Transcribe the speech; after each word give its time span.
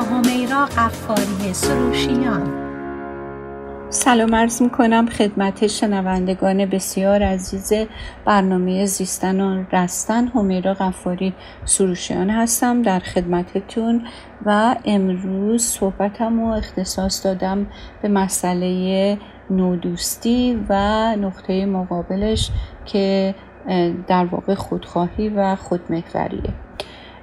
همیرا 0.00 0.64
قفاری 0.64 1.54
سروشیان. 1.54 2.70
سلام 3.90 4.34
عرض 4.34 4.62
می 4.62 4.70
کنم 4.70 5.06
خدمت 5.06 5.66
شنوندگان 5.66 6.66
بسیار 6.66 7.22
عزیز 7.22 7.72
برنامه 8.24 8.86
زیستن 8.86 9.40
و 9.40 9.64
رستن 9.72 10.26
همیرا 10.26 10.74
غفاری 10.74 11.34
سروشیان 11.64 12.30
هستم 12.30 12.82
در 12.82 12.98
خدمتتون 12.98 14.06
و 14.46 14.76
امروز 14.84 15.62
صحبتم 15.62 16.40
رو 16.40 16.46
اختصاص 16.46 17.26
دادم 17.26 17.66
به 18.02 18.08
مسئله 18.08 19.18
نودوستی 19.50 20.64
و 20.68 20.74
نقطه 21.16 21.66
مقابلش 21.66 22.50
که 22.86 23.34
در 24.08 24.24
واقع 24.24 24.54
خودخواهی 24.54 25.28
و 25.28 25.56
خودمحوریه. 25.56 26.54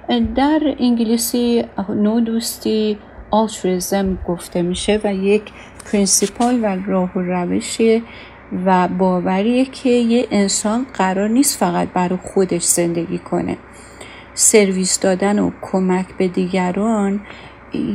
در 0.08 0.60
انگلیسی 0.78 1.64
نوع‌دوستی 1.88 2.98
altruism 3.30 4.18
گفته 4.28 4.62
میشه 4.62 5.00
و 5.04 5.14
یک 5.14 5.42
principle 5.84 6.64
و 6.64 6.76
راه 6.86 7.12
و 7.16 7.20
روشی 7.20 8.02
و 8.64 8.88
باوریه 8.88 9.64
که 9.64 9.88
یه 9.88 10.26
انسان 10.30 10.86
قرار 10.94 11.28
نیست 11.28 11.58
فقط 11.58 11.88
برای 11.88 12.18
خودش 12.22 12.62
زندگی 12.62 13.18
کنه. 13.18 13.56
سرویس 14.34 15.00
دادن 15.00 15.38
و 15.38 15.50
کمک 15.62 16.06
به 16.18 16.28
دیگران 16.28 17.20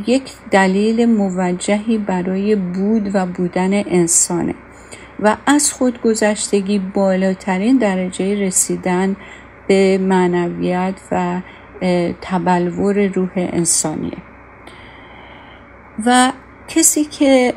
یک 0.08 0.32
دلیل 0.52 1.06
موجهی 1.06 1.98
برای 1.98 2.56
بود 2.56 3.12
و 3.14 3.26
بودن 3.26 3.74
انسانه 3.74 4.56
و 5.20 5.38
از 5.46 5.74
خودگذشتگی 5.74 6.80
بالاترین 6.80 7.78
درجه 7.78 8.36
رسیدن 8.36 9.16
به 9.68 9.98
معنویت 9.98 10.96
و 11.12 11.42
تبلور 12.22 13.08
روح 13.08 13.32
انسانیه. 13.36 14.18
و 16.06 16.32
کسی 16.68 17.04
که 17.04 17.54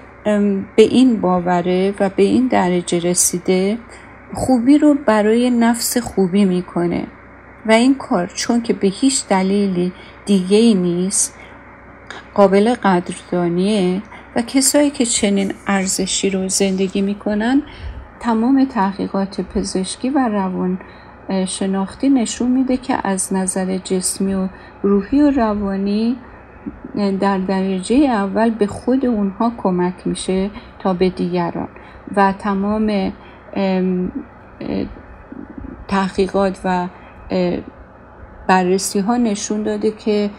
به 0.76 0.82
این 0.82 1.20
باوره 1.20 1.94
و 2.00 2.08
به 2.08 2.22
این 2.22 2.46
درجه 2.46 2.98
رسیده 2.98 3.78
خوبی 4.34 4.78
رو 4.78 4.94
برای 4.94 5.50
نفس 5.50 5.98
خوبی 5.98 6.44
می‌کنه. 6.44 7.06
و 7.66 7.72
این 7.72 7.94
کار 7.94 8.26
چون 8.34 8.62
که 8.62 8.72
به 8.72 8.88
هیچ 8.88 9.28
دلیلی 9.28 9.92
دیگه 10.26 10.56
ای 10.56 10.74
نیست 10.74 11.38
قابل 12.34 12.74
قدردانیه 12.74 14.02
و 14.36 14.42
کسایی 14.42 14.90
که 14.90 15.06
چنین 15.06 15.54
ارزشی 15.66 16.30
رو 16.30 16.48
زندگی 16.48 17.02
می‌کنن 17.02 17.62
تمام 18.20 18.64
تحقیقات 18.64 19.40
پزشکی 19.40 20.10
و 20.10 20.18
روان 20.18 20.78
شناختی 21.46 22.08
نشون 22.08 22.50
میده 22.50 22.76
که 22.76 22.98
از 23.04 23.32
نظر 23.32 23.78
جسمی 23.78 24.34
و 24.34 24.48
روحی 24.82 25.22
و 25.22 25.30
روانی 25.30 26.16
در 27.20 27.38
درجه 27.38 27.96
اول 27.96 28.50
به 28.50 28.66
خود 28.66 29.06
اونها 29.06 29.52
کمک 29.58 30.06
میشه 30.06 30.50
تا 30.78 30.94
به 30.94 31.10
دیگران. 31.10 31.68
و 32.16 32.32
تمام 32.32 33.12
تحقیقات 35.88 36.60
و 36.64 36.88
بررسی 38.46 38.98
ها 38.98 39.16
نشون 39.16 39.62
داده 39.62 39.90
که 39.90 40.30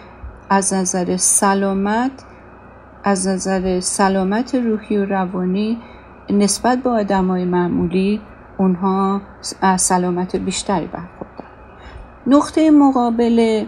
از 0.49 0.73
نظر 0.73 1.17
سلامت 1.17 2.11
از 3.03 3.27
نظر 3.27 3.79
سلامت 3.79 4.55
روحی 4.55 4.97
و 4.97 5.05
روانی 5.05 5.77
نسبت 6.29 6.83
به 6.83 6.89
آدم 6.89 7.27
های 7.27 7.45
معمولی 7.45 8.21
اونها 8.57 9.21
از 9.61 9.81
سلامت 9.81 10.35
بیشتری 10.35 10.85
برخوردن. 10.85 11.47
نقطه 12.27 12.71
مقابل 12.71 13.65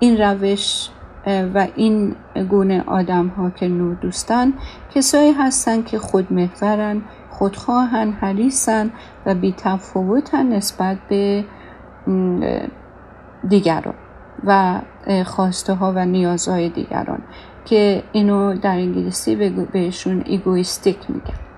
این 0.00 0.20
روش 0.20 0.88
و 1.26 1.68
این 1.76 2.16
گونه 2.50 2.82
آدم 2.86 3.26
ها 3.26 3.50
که 3.50 3.68
نور 3.68 3.94
دوستن 3.94 4.52
کسایی 4.94 5.32
هستن 5.32 5.82
که 5.82 5.98
خودمحورن 5.98 7.02
خودخواهن 7.30 8.12
حریصن 8.12 8.90
و 9.26 9.34
بی 9.34 9.54
تفاوتن 9.56 10.46
نسبت 10.46 10.96
به 11.08 11.44
دیگران 13.48 13.94
و 14.44 14.80
خواسته 15.24 15.74
ها 15.74 15.92
و 15.96 16.04
نیازهای 16.04 16.68
دیگران 16.68 17.22
که 17.64 18.02
اینو 18.12 18.54
در 18.54 18.76
انگلیسی 18.76 19.50
بهشون 19.72 20.22
egoistic 20.26 20.98
میگن. 21.08 21.51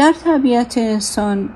در 0.00 0.12
طبیعت 0.12 0.78
انسان 0.78 1.50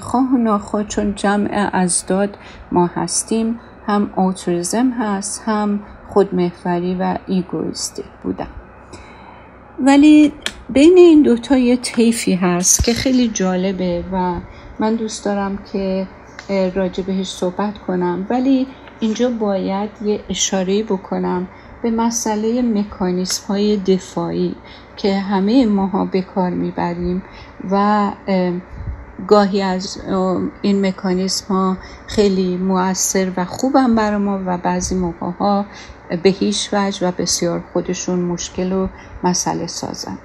خواه 0.00 0.34
و 0.34 0.36
ناخواه 0.36 0.84
چون 0.84 1.14
جمع 1.14 1.70
اضداد 1.72 2.38
ما 2.72 2.86
هستیم 2.86 3.60
هم 3.86 4.10
altruism 4.16 4.90
هست 4.90 5.42
هم 5.46 5.80
خودمحوری 6.08 6.94
و 6.94 7.18
egoist 7.26 7.91
ی 7.91 8.02
بودن. 8.22 8.46
ولی 9.78 10.32
بین 10.68 10.94
این 10.96 11.22
دوتا 11.22 11.56
یه 11.56 11.76
طیفی 11.76 12.34
هست 12.34 12.84
که 12.84 12.94
خیلی 12.94 13.28
جالبه 13.28 14.04
و 14.12 14.34
من 14.78 14.94
دوست 14.94 15.24
دارم 15.24 15.58
که 15.72 16.06
راجع 16.74 17.02
بهش 17.02 17.28
صحبت 17.28 17.78
کنم. 17.78 18.26
ولی 18.30 18.66
اینجا 19.00 19.30
باید 19.30 19.90
یه 20.04 20.20
اشاره 20.28 20.82
بکنم 20.82 21.48
به 21.82 21.90
مسئله 21.90 22.62
مکانیسم 22.62 23.46
های 23.48 23.76
دفاعی 23.76 24.54
که 24.96 25.18
همه 25.18 25.66
ماها 25.66 26.04
به 26.04 26.22
کار 26.22 26.50
می‌بریم. 26.50 27.22
و 27.70 28.10
گاهی 29.28 29.62
از 29.62 29.98
این 30.62 30.86
مکانیسم 30.86 31.54
ها 31.54 31.76
خیلی 32.06 32.56
مؤثر 32.56 33.32
و 33.36 33.44
خوبم 33.44 33.94
برای 33.94 34.18
ما 34.18 34.40
و 34.46 34.58
بعضی 34.58 34.94
موقع 34.94 35.30
ها 35.30 35.66
به 36.22 36.30
هیچ 36.30 36.68
وجه 36.72 37.08
و 37.08 37.12
بسیار 37.18 37.64
خودشون 37.72 38.18
مشکل 38.18 38.72
و 38.72 38.88
مسئله 39.24 39.66
سازن. 39.66 40.18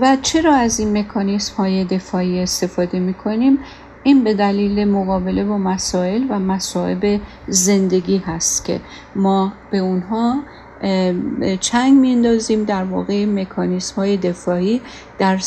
و 0.00 0.16
چرا 0.22 0.54
از 0.54 0.80
این 0.80 0.98
مکانیسم 0.98 1.56
های 1.56 1.84
دفاعی 1.84 2.42
استفاده 2.42 2.98
می 2.98 3.14
کنیم 3.14 3.58
این 4.02 4.24
به 4.24 4.34
دلیل 4.34 4.88
مقابله 4.88 5.44
با 5.44 5.58
مسائل 5.58 6.26
و 6.30 6.38
مسائب 6.38 7.20
زندگی 7.48 8.18
هست 8.18 8.64
که 8.64 8.80
ما 9.16 9.52
به 9.70 9.78
اونها 9.78 10.42
چنگ 11.60 11.98
میندازیم 11.98 12.64
در 12.64 12.84
واقع 12.84 13.24
مکانیسم 13.24 13.96
های 13.96 14.16
دفاعی 14.16 14.80
در 15.18 15.38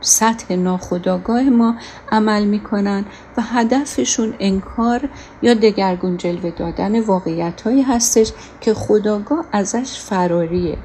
سطح 0.00 0.54
ناخودآگاه 0.54 1.42
ما 1.42 1.74
عمل 2.12 2.44
می‌کنن 2.44 3.04
و 3.36 3.42
هدفشون 3.42 4.34
انکار 4.40 5.08
یا 5.42 5.54
دگرگون 5.54 6.16
جلوه 6.16 6.50
دادن 6.50 7.00
واقعیت 7.00 7.60
هایی 7.60 7.82
هستش 7.82 8.32
که 8.60 8.74
خداگاه 8.74 9.44
ازش 9.52 9.98
فراریه 9.98 10.78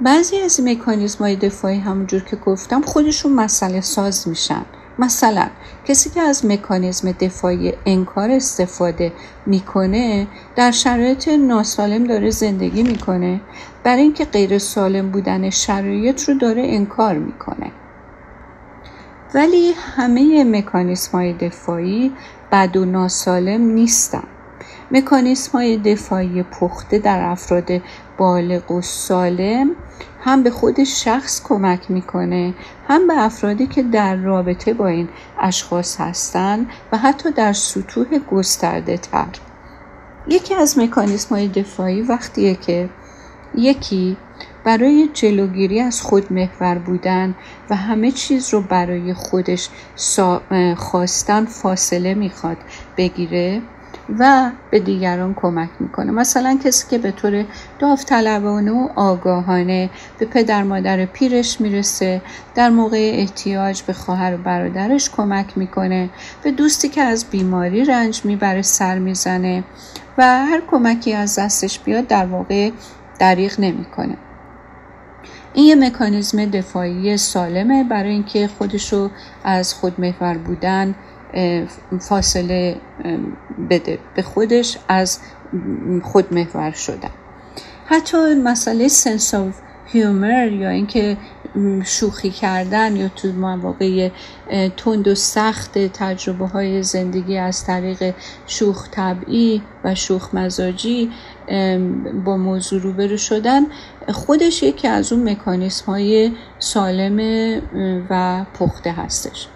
بعضی 0.00 0.36
از 0.36 0.60
مکانیزم 0.60 1.18
های 1.18 1.36
دفاعی 1.36 1.78
همونجور 1.78 2.20
که 2.20 2.36
گفتم 2.36 2.82
خودشون 2.82 3.32
مسئله 3.32 3.80
ساز 3.80 4.28
میشن. 4.28 4.64
مثلا 4.98 5.46
کسی 5.84 6.10
که 6.10 6.20
از 6.20 6.46
مکانیزم 6.46 7.12
دفاعی 7.12 7.72
انکار 7.86 8.30
استفاده 8.30 9.12
می‌کنه 9.46 10.26
در 10.56 10.70
شرایط 10.70 11.28
ناسالم 11.28 12.04
داره 12.04 12.30
زندگی 12.30 12.82
می‌کنه. 12.82 13.40
برای 13.84 14.02
اینکه 14.02 14.24
غیر 14.24 14.58
سالم 14.58 15.10
بودن 15.10 15.50
شرایط 15.50 16.28
رو 16.28 16.34
داره 16.34 16.62
انکار 16.66 17.18
می‌کنه. 17.18 17.72
ولی 19.34 19.72
همه 19.72 20.44
مکانیسم 20.44 21.12
های 21.12 21.32
دفاعی 21.32 22.12
بد 22.52 22.76
و 22.76 22.84
ناسالم 22.84 23.60
نیستن. 23.60 24.24
مکانیسم 24.90 25.52
های 25.52 25.76
دفاعی 25.76 26.42
پخته 26.42 26.98
در 26.98 27.20
افراد 27.24 27.70
بالغ 28.18 28.70
و 28.70 28.80
سالم 28.82 29.70
هم 30.24 30.42
به 30.42 30.50
خود 30.50 30.84
شخص 30.84 31.42
کمک 31.44 31.90
می‌کنه 31.90 32.54
هم 32.88 33.06
به 33.06 33.14
افرادی 33.24 33.66
که 33.66 33.82
در 33.82 34.16
رابطه 34.16 34.74
با 34.74 34.86
این 34.86 35.08
اشخاص 35.40 36.00
هستند 36.00 36.66
و 36.92 36.98
حتی 36.98 37.30
در 37.30 37.52
سطوح 37.52 38.18
گسترده 38.18 38.96
تر 38.96 39.28
یکی 40.28 40.54
از 40.54 40.78
مکانیسم 40.78 41.34
های 41.34 41.48
دفاعی 41.48 42.02
وقتیه 42.02 42.54
که 42.54 42.88
یکی 43.54 44.16
برای 44.64 45.08
جلوگیری 45.14 45.80
از 45.80 46.02
خود 46.02 46.32
محور 46.32 46.78
بودن 46.78 47.34
و 47.70 47.76
همه 47.76 48.10
چیز 48.10 48.54
رو 48.54 48.60
برای 48.60 49.14
خودش 49.14 49.68
خواستن 50.76 51.44
فاصله 51.44 52.14
می‌خواد 52.14 52.56
بگیره. 52.96 53.62
و 54.18 54.50
به 54.70 54.78
دیگران 54.78 55.34
کمک 55.34 55.68
می‌کنه. 55.80 56.12
مثلا 56.12 56.58
کسی 56.64 56.86
که 56.90 56.98
به 56.98 57.10
طور 57.10 57.44
داوطلبانه 57.78 58.72
و 58.72 58.88
آگاهانه 58.96 59.90
به 60.18 60.26
پدر 60.26 60.62
مادر 60.62 61.04
پیرش 61.04 61.60
می‌رسه 61.60 62.22
در 62.54 62.70
موقع 62.70 63.10
احتیاج 63.14 63.82
به 63.82 63.92
خواهر 63.92 64.34
و 64.34 64.38
برادرش 64.38 65.10
کمک 65.10 65.58
می‌کنه 65.58 66.10
به 66.42 66.50
دوستی 66.50 66.88
که 66.88 67.02
از 67.02 67.24
بیماری 67.30 67.84
رنج 67.84 68.24
می‌بره 68.24 68.62
سر 68.62 68.98
می‌زنه 68.98 69.64
و 70.18 70.46
هر 70.46 70.62
کمکی 70.70 71.12
از 71.12 71.38
دستش 71.38 71.78
بیاد 71.78 72.06
در 72.06 72.26
واقع 72.26 72.70
دریغ 73.18 73.60
نمی‌کنه. 73.60 74.16
این 75.54 75.66
یه 75.66 75.74
مکانیزم 75.74 76.44
دفاعی 76.44 77.16
سالمه 77.16 77.84
برای 77.84 78.10
اینکه 78.10 78.48
خودشو 78.58 79.10
از 79.44 79.74
خودمحور 79.74 80.38
بودن 80.38 80.94
فاصله 82.00 82.76
بده 83.70 83.98
به 84.16 84.22
خودش 84.22 84.78
از 84.88 85.18
خود 86.02 86.34
محور 86.34 86.70
شدن. 86.70 87.10
حتی 87.86 88.34
مسئله 88.34 88.88
سنس 88.88 89.34
آف 89.34 89.60
هیومر 89.86 90.52
یا 90.52 90.68
اینکه 90.68 91.16
شوخی 91.84 92.30
کردن 92.30 92.96
یا 92.96 93.08
تو 93.08 93.32
مواقع 93.32 94.10
تند 94.76 95.08
و 95.08 95.14
سخت 95.14 95.78
تجربه 95.78 96.46
های 96.46 96.82
زندگی 96.82 97.38
از 97.38 97.64
طریق 97.64 98.14
شوخ 98.46 98.88
طبعی 98.90 99.62
و 99.84 99.94
شوخ 99.94 100.34
مزاجی 100.34 101.10
با 102.24 102.36
موضوع 102.36 102.80
روبرو 102.82 103.16
شدن 103.16 103.62
خودش 104.08 104.62
یکی 104.62 104.88
از 104.88 105.12
اون 105.12 105.30
مکانیسم 105.30 105.86
های 105.86 106.32
سالم 106.58 107.18
و 108.10 108.44
پخته 108.58 108.92
هستش. 108.92 109.48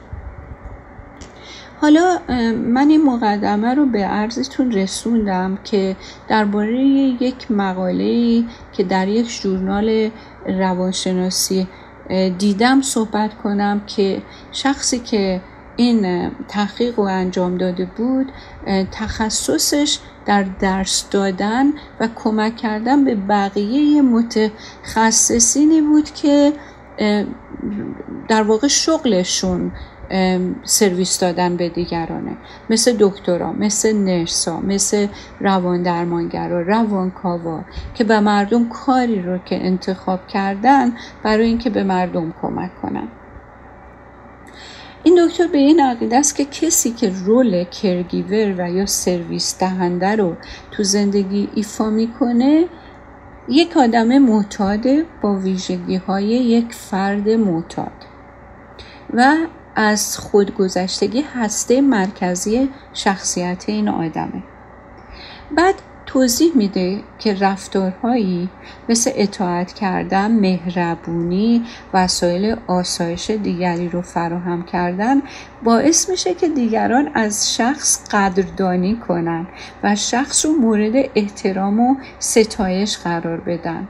حالا 1.81 2.19
من 2.55 2.88
این 2.88 3.05
مقدمه 3.05 3.75
رو 3.75 3.87
به 3.87 4.05
عرضتون 4.05 4.73
رسوندم 4.73 5.58
که 5.64 5.96
درباره 6.28 6.81
یک 7.20 7.50
مقاله 7.50 8.44
که 8.73 8.84
در 8.84 9.08
یک 9.08 9.31
ژورنال 9.31 10.11
روانشناسی 10.46 11.69
دیدم 12.38 12.81
صحبت 12.81 13.34
کنم 13.34 13.81
که 13.87 14.23
شخصی 14.52 14.99
که 14.99 15.40
این 15.76 16.31
تحقیق 16.49 16.99
رو 16.99 17.05
انجام 17.05 17.56
داده 17.56 17.88
بود 17.96 18.32
تخصصش 18.93 19.99
در 20.26 20.43
درس 20.43 21.11
دادن 21.11 21.67
و 22.00 22.08
کمک 22.14 22.56
کردن 22.56 23.05
به 23.05 23.14
بقیه 23.14 24.02
متخصصینی 24.02 25.81
بود 25.81 26.11
که 26.11 26.52
در 28.28 28.43
واقع 28.43 28.69
شغلشون 28.69 29.73
سرویس 30.64 31.20
دادن 31.20 31.56
به 31.56 31.69
دیگرانه. 31.69 32.37
مثل 32.70 32.97
دکترا 33.00 33.53
مثل 33.53 33.97
نرسا 33.97 34.61
مثل 34.61 35.06
روان 35.41 35.82
درمانگرا 35.82 36.62
روانکاوا 36.62 37.61
که 37.94 38.05
به 38.05 38.20
مردم 38.20 38.69
کاری 38.69 39.23
رو 39.23 39.38
که 39.38 39.67
انتخاب 39.67 40.26
کردن 40.26 40.93
برای 41.23 41.47
اینکه 41.47 41.70
به 41.70 41.85
مردم 41.85 42.35
کمک 42.43 42.70
کنن. 42.82 43.08
این 45.03 45.26
دکتر 45.26 45.47
به 45.47 45.58
این 45.58 45.81
عقیده 45.81 46.17
است 46.17 46.37
که 46.37 46.44
کسی 46.44 46.91
که 46.91 47.12
رول 47.25 47.64
کرگیور 47.64 48.55
و 48.59 48.70
یا 48.70 48.87
سرویس 48.87 49.59
دهنده 49.59 50.17
رو 50.17 50.37
تو 50.70 50.82
زندگی 50.82 51.49
ایفا 51.55 51.91
می‌کنه 51.91 52.64
یک 53.49 53.76
آدم 53.76 54.19
معتاد 54.19 54.87
با 55.23 55.35
ویژگی 55.35 55.97
های 55.97 56.25
یک 56.26 56.73
فرد 56.73 57.29
معتاد. 57.29 57.93
و 59.14 59.37
از 59.76 60.19
خودگذشتگی 60.19 61.25
هسته 61.34 61.81
مرکزی 61.81 62.69
شخصیت 62.93 63.64
این 63.67 63.88
آدمه 63.88 64.43
بعد 65.56 65.75
توضیح 66.06 66.52
میده 66.55 67.00
که 67.19 67.34
رفتارهایی 67.34 68.49
مثل 68.88 69.11
اطاعت 69.14 69.73
کردن، 69.73 70.31
مهربونی، 70.31 71.64
وسایل 71.94 72.56
آسایش 72.67 73.31
دیگری 73.31 73.88
رو 73.88 74.02
فراهم 74.02 74.62
کردن 74.62 75.23
باعث 75.64 76.11
میشه 76.11 76.34
که 76.34 76.49
دیگران 76.49 77.11
از 77.14 77.55
شخص 77.55 78.05
قدردانی 78.11 78.96
کنن 79.08 79.46
و 79.82 79.96
شخص 79.96 80.46
رو 80.46 80.52
مورد 80.52 81.11
احترام 81.14 81.81
و 81.81 81.96
ستایش 82.19 82.99
قرار 82.99 83.40
بدن. 83.40 83.88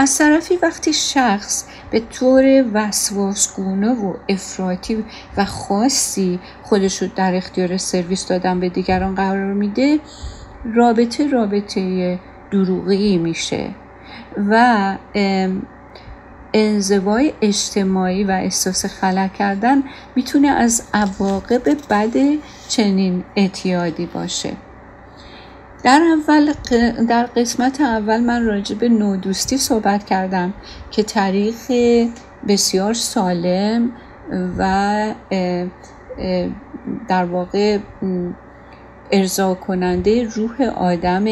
از 0.00 0.18
طرفی 0.18 0.56
وقتی 0.56 0.92
شخص 0.92 1.64
به 1.90 2.00
طور 2.00 2.64
وسواسگونه 2.72 3.94
و 3.94 4.14
افراطی 4.28 5.04
و 5.36 5.44
خاصی 5.44 6.40
خودش 6.62 7.02
رو 7.02 7.08
در 7.16 7.34
اختیار 7.34 7.76
سرویس 7.76 8.26
دادن 8.26 8.60
به 8.60 8.68
دیگران 8.68 9.14
قرار 9.14 9.52
میده 9.52 10.00
رابطه 10.74 11.28
رابطه 11.28 12.18
دروغی 12.50 13.18
میشه 13.18 13.70
و 14.50 14.96
انزوای 16.54 17.32
اجتماعی 17.42 18.24
و 18.24 18.30
احساس 18.30 18.86
خلق 18.86 19.32
کردن 19.32 19.82
می‌تونه 20.16 20.48
از 20.48 20.82
عواقب 20.94 21.62
بد 21.90 22.38
چنین 22.68 23.24
اعتیادی 23.36 24.06
باشه. 24.06 24.67
در 25.82 26.02
اول 26.02 26.52
در 27.08 27.26
قسمت 27.26 27.80
اول 27.80 28.20
من 28.20 28.46
راجع 28.46 28.76
به 28.76 28.88
نودوستی 28.88 29.56
صحبت 29.56 30.04
کردم 30.04 30.54
که 30.90 31.02
طریق 31.02 31.54
بسیار 32.48 32.94
سالم 32.94 33.92
و 34.58 35.14
در 37.08 37.24
واقع 37.24 37.78
ارضا 39.10 39.54
کننده 39.54 40.28
روح 40.28 40.62
آدم 40.62 41.24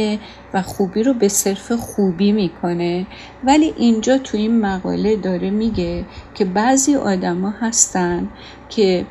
و 0.54 0.62
خوبی 0.62 1.02
رو 1.02 1.14
به 1.14 1.28
صرف 1.28 1.72
خوبی 1.72 2.32
می‌کنه. 2.32 3.06
ولی 3.44 3.74
اینجا 3.76 4.18
تو 4.18 4.36
این 4.36 4.60
مقاله 4.60 5.16
داره 5.16 5.50
میگه 5.50 6.04
که 6.34 6.44
بعضی 6.44 6.96
آدما 6.96 7.50
هستن 7.50 8.28
که 8.68 9.06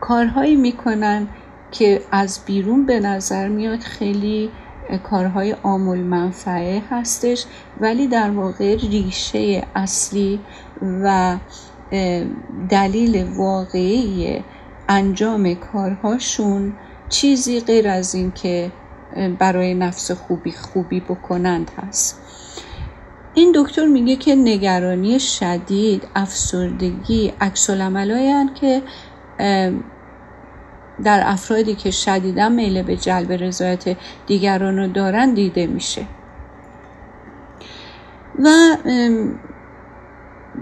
کارهایی 0.00 0.56
می‌کنن 0.56 1.28
که 1.70 2.00
از 2.10 2.40
بیرون 2.46 2.86
به 2.86 3.00
نظر 3.00 3.48
میاد 3.48 3.80
خیلی 3.80 4.50
کارهای 5.10 5.56
آمول 5.62 5.98
منفعه 5.98 6.82
هستش 6.90 7.44
ولی 7.80 8.08
در 8.08 8.30
واقع 8.30 8.76
ریشه 8.76 9.66
اصلی 9.74 10.40
و 10.82 11.36
دلیل 12.68 13.24
واقعی 13.36 14.44
انجام 14.88 15.54
کارهاشون 15.54 16.72
چیزی 17.08 17.60
غیر 17.60 17.88
از 17.88 18.14
این 18.14 18.32
که 18.32 18.72
برای 19.38 19.74
نفس 19.74 20.10
خوبی 20.10 20.52
خوبی 20.52 21.00
بکنند 21.00 21.70
هست. 21.76 22.20
این 23.34 23.52
دکتر 23.54 23.86
میگه 23.86 24.16
که 24.16 24.34
نگرانی 24.34 25.20
شدید 25.20 26.08
افسردگی 26.14 27.32
عکس 27.40 27.70
که 28.60 28.82
در 31.04 31.22
افرادی 31.24 31.74
که 31.74 31.90
شدیدا 31.90 32.48
میل 32.48 32.82
به 32.82 32.96
جلب 32.96 33.32
رضایت 33.32 33.96
دیگران 34.26 34.76
رو 34.76 34.86
دارن 34.88 35.34
دیده 35.34 35.66
میشه. 35.66 36.06
و 38.44 38.76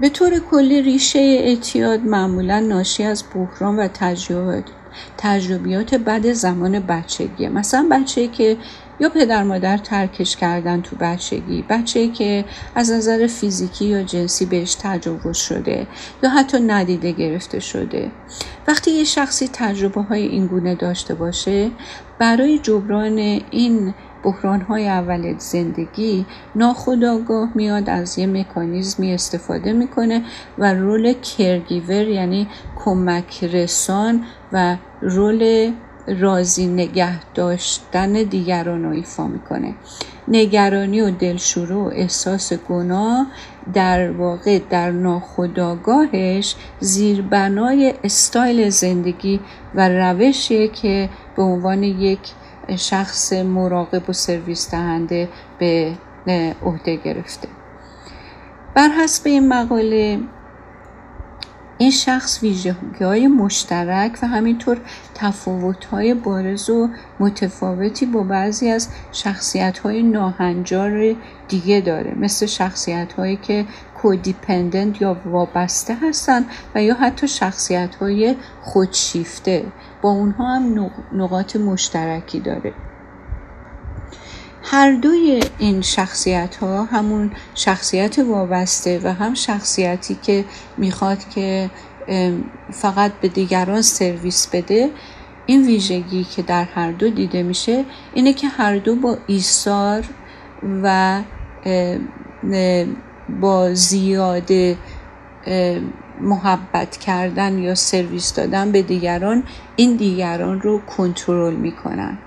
به 0.01 0.09
طور 0.09 0.39
کلی 0.51 0.83
ریشه 0.83 1.19
اعتیاد 1.19 2.01
معمولا 2.01 2.61
ناشی 2.61 3.05
از 3.05 3.25
بحران 3.35 3.77
و 3.77 3.89
تجربیات 3.89 4.65
تجربیات 5.19 5.95
بعد 5.95 6.33
زمان 6.33 6.81
بچگی 6.81 7.49
مثلا 7.49 7.89
بچه 7.91 8.29
که 8.29 8.57
یا 9.01 9.09
پدر 9.09 9.43
مادر 9.43 9.77
ترکش 9.77 10.37
کردن 10.37 10.81
تو 10.81 10.97
بچگی؟ 10.97 11.65
بچه 11.69 12.09
که 12.09 12.45
از 12.75 12.91
نظر 12.91 13.27
فیزیکی 13.27 13.85
یا 13.85 14.03
جنسی 14.03 14.47
بهش 14.47 14.77
تجاوز 14.81 15.37
شده 15.37 15.87
یا 16.23 16.31
حتی 16.31 16.59
ندیده 16.61 17.13
گرفته 17.13 17.61
شده. 17.61 18.11
وقتی 18.67 18.91
یه 18.91 19.05
شخصی 19.05 19.51
تجربه 19.53 20.03
های 20.03 20.23
این 20.27 20.47
گونه 20.47 20.75
داشته 20.75 21.15
باشه 21.15 21.71
برای 22.19 22.59
جبران 22.59 23.19
این 23.51 23.95
بحران 24.25 24.61
های 24.61 24.89
اول 24.89 25.35
زندگی 25.39 26.27
ناخداگاه 26.55 27.49
میاد 27.55 27.91
از 27.91 28.19
یه 28.19 28.27
مکانیزمی 28.27 29.15
استفاده 29.15 29.73
می‌کنه 29.73 30.23
و 30.59 30.75
رول 30.75 31.13
کرگیور 31.13 32.09
یعنی 32.09 32.49
کمک 32.85 33.45
رسان 33.45 34.25
و 34.53 34.77
رول 35.03 35.73
راضی 36.07 36.67
نگه 36.67 37.33
داشتن 37.35 38.13
دیگران 38.13 38.85
رو 38.85 38.91
ایفا 38.91 39.27
می‌کنه. 39.27 39.75
نگرانی 40.29 41.01
و 41.01 41.11
دلشوره 41.11 41.75
و 41.75 41.91
احساس 41.95 42.53
گناه 42.53 43.27
در 43.75 44.11
واقع 44.11 44.59
در 44.71 44.91
ناخداگاهش 44.91 46.55
زیربنای 46.81 47.95
استایل 48.05 48.71
زندگی 48.71 49.41
و 49.75 49.89
روشی 49.89 50.69
که 50.69 51.09
به 51.37 51.43
عنوان 51.43 51.83
یک 51.83 52.19
شخص 52.77 53.33
مراقب 53.33 54.11
و 54.11 54.13
سرویس 54.13 54.71
دهنده 54.71 55.29
به 55.59 55.93
عهده 56.63 56.97
گرفته. 56.97 57.49
بر 58.75 58.89
حسب 58.89 59.27
این 59.27 59.49
مقاله 59.49 60.19
این 61.79 61.91
شخص 61.91 62.43
ویژگی 62.43 63.05
های 63.05 63.29
مشترک 63.29 64.19
و 64.23 64.27
همینطور 64.27 64.81
تفاوت 65.15 65.85
های 65.85 66.15
بارز 66.15 66.71
و 66.71 66.89
متفاوتی 67.21 68.07
با 68.07 68.23
بعضی 68.23 68.69
از 68.69 68.89
شخصیت 69.13 69.79
های 69.79 70.03
ناهنجار 70.03 71.17
دیگه 71.49 71.81
داره. 71.81 72.15
مثل 72.15 72.47
شخصیت 72.47 73.13
هایی 73.13 73.37
که 73.37 73.67
کودیپندنت 74.03 75.01
یا 75.01 75.17
وابسته 75.25 75.97
هستن 76.03 76.45
و 76.75 76.83
یا 76.83 76.95
حتی 76.95 77.29
شخصیت 77.29 77.95
های 77.95 78.35
خودشیفته. 78.63 79.65
با 80.03 80.11
اونها 80.11 80.55
هم 80.55 80.91
نقاط 81.13 81.57
مشترکی 81.57 82.41
داره. 82.41 82.73
هر 84.67 84.93
دوی 84.93 85.43
این 85.59 85.83
شخصیت 85.83 86.57
ها 86.57 86.85
همون 86.85 87.31
شخصیت 87.55 88.19
وابسته 88.19 89.01
و 89.05 89.13
هم 89.13 89.35
شخصیتی 89.35 90.19
که 90.23 90.45
می‌خواد 90.77 91.29
که 91.35 91.71
فقط 92.71 93.13
به 93.21 93.29
دیگران 93.29 93.83
سرویس 93.83 94.49
بده 94.53 94.91
این 95.47 95.67
ویژگی 95.67 96.25
که 96.25 96.43
در 96.43 96.65
هر 96.65 96.93
دو 96.93 97.11
دیده 97.11 97.43
میشه 97.43 97.85
اینه 98.15 98.33
که 98.33 98.49
هر 98.49 98.77
دو 98.77 98.97
با 98.97 99.19
ایثار 99.27 100.05
و 100.83 101.21
با 103.41 103.75
زیاده 103.75 104.77
محبت 106.21 106.97
کردن 106.97 107.59
یا 107.59 107.75
سرویس 107.75 108.35
دادن 108.35 108.73
به 108.73 108.83
دیگران 108.83 109.43
این 109.77 109.97
دیگران 109.97 110.61
رو 110.61 110.81
کنترل 110.87 111.55
می‌کنن. 111.55 112.19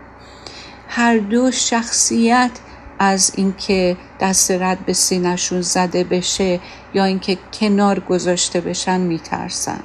هر 0.88 1.18
دو 1.18 1.52
شخصیت 1.52 2.52
از 3.00 3.32
اینکه 3.36 3.98
دست 4.20 4.52
رد 4.52 4.86
به 4.86 4.94
سینهشون 4.94 5.62
زده 5.62 6.04
بشه 6.04 6.60
یا 6.94 7.06
اینکه 7.06 7.38
کنار 7.54 8.00
گذاشته 8.00 8.62
بشن 8.62 9.02
میترسن. 9.02 9.80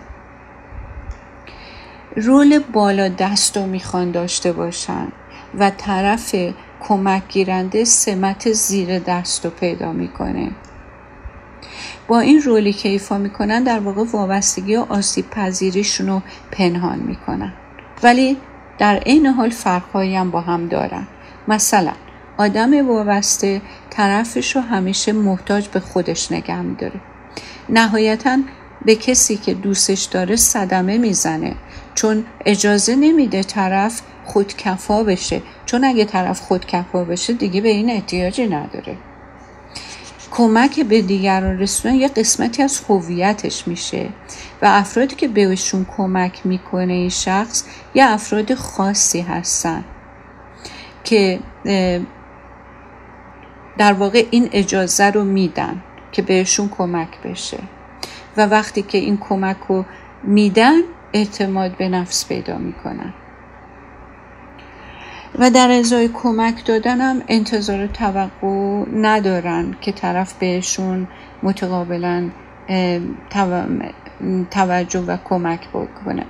رول 2.17 2.59
بالا 2.59 3.09
دست 3.09 3.57
رو 3.57 3.67
می‌خوان 3.67 4.11
داشته 4.11 4.53
باشن 4.53 5.09
و 5.59 5.71
طرف 5.71 6.35
کمک 6.81 7.23
گیرنده 7.29 7.85
سمت 7.85 8.53
زیر 8.53 8.99
دست 8.99 9.45
رو 9.45 9.51
پیدا 9.51 9.93
می‌کنه. 9.93 10.51
با 12.09 12.21
این 12.21 12.43
رولی 12.43 12.73
که 12.73 12.89
ایفا 12.89 13.19
می‌کنن 13.19 13.63
در 13.63 13.79
واقع 13.79 14.05
وابستگی 14.05 14.77
و 14.77 14.87
آسیب 14.89 15.31
پذیریشون 15.31 16.09
رو 16.09 16.23
پنهان 16.51 16.99
می‌کنن. 16.99 17.53
ولی 18.03 18.37
در 18.79 18.97
عین 18.97 19.27
حال 19.27 19.51
فرقهایی 19.51 20.17
هم 20.17 20.31
با 20.31 20.41
هم 20.41 20.69
دارن. 20.69 21.07
مثلا 21.49 21.93
آدم 22.39 22.89
وابسته 22.89 23.63
طرفش 23.91 24.57
رو 24.57 24.63
همیشه 24.63 25.13
محتاج 25.13 25.69
به 25.69 25.81
خودش 25.81 26.33
نگه 26.33 26.63
میداره. 26.63 27.01
نهایتا 27.69 28.39
به 28.85 28.95
کسی 28.95 29.37
که 29.37 29.55
دوستش 29.55 30.03
داره 30.03 30.37
صدمه 30.37 30.99
می‌زنه 30.99 31.55
چون 31.95 32.25
اجازه 32.47 32.97
نمیده 32.97 33.43
طرف 33.43 34.03
خودکفا 34.25 35.05
بشه. 35.05 35.43
چون 35.67 35.85
اگه 35.85 36.05
طرف 36.05 36.41
خودکفا 36.41 37.05
بشه 37.05 37.33
دیگه 37.33 37.61
به 37.61 37.69
این 37.69 37.91
احتیاجی 37.91 38.47
نداره. 38.47 38.97
کمک 40.35 40.81
به 40.81 41.03
دیگران 41.03 41.59
رسوندن 41.59 41.97
یه 41.97 42.09
قسمتی 42.09 42.63
از 42.63 42.83
هویتش 42.89 43.69
میشه 43.69 44.09
و 44.63 44.67
افرادی 44.67 45.17
که 45.17 45.29
بهشون 45.29 45.87
کمک 45.97 46.47
می‌کنه 46.47 46.93
این 46.93 47.09
شخص 47.09 47.65
یه 47.95 48.05
افراد 48.05 48.55
خاصی 48.55 49.21
هستن 49.21 49.85
که 51.05 51.41
در 53.79 53.93
واقع 53.93 54.27
این 54.31 54.49
اجازه 54.53 55.11
رو 55.11 55.25
میدن 55.25 55.83
که 56.13 56.23
بهشون 56.23 56.69
کمک 56.69 57.21
بشه 57.25 57.59
و 58.37 58.47
وقتی 58.47 58.83
که 58.83 58.99
این 58.99 59.19
کمک 59.19 59.57
رو 59.69 59.85
میدن 60.23 60.81
اعتماد 61.13 61.77
به 61.77 61.89
نفس 61.89 62.29
پیدا 62.29 62.59
می‌کنن. 62.59 63.15
و 65.39 65.51
در 65.51 65.71
ازای 65.71 66.09
کمک 66.09 66.67
دادنم 66.67 67.23
انتظار 67.29 67.87
توقع 67.87 68.85
ندارن 68.95 69.75
که 69.81 69.93
طرف 69.93 70.33
بهشون 70.33 71.09
متقابلا 71.43 72.31
توجه 74.51 75.01
و 75.01 75.17
کمک 75.25 75.69
بکنه. 75.69 76.27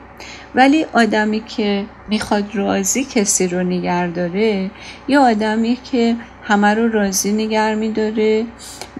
ولی 0.54 0.87
آدمی 0.92 1.40
که 1.40 1.85
می‌خواد 2.09 2.54
راضی 2.54 3.04
کسی 3.04 3.49
رو 3.49 3.62
نگر 3.62 4.06
داره 4.06 4.71
یا 5.09 5.23
آدمی 5.23 5.78
که 5.85 6.16
همه 6.42 6.75
رو 6.75 6.88
راضی 6.88 7.32
نگر 7.32 7.75
میداره 7.75 8.44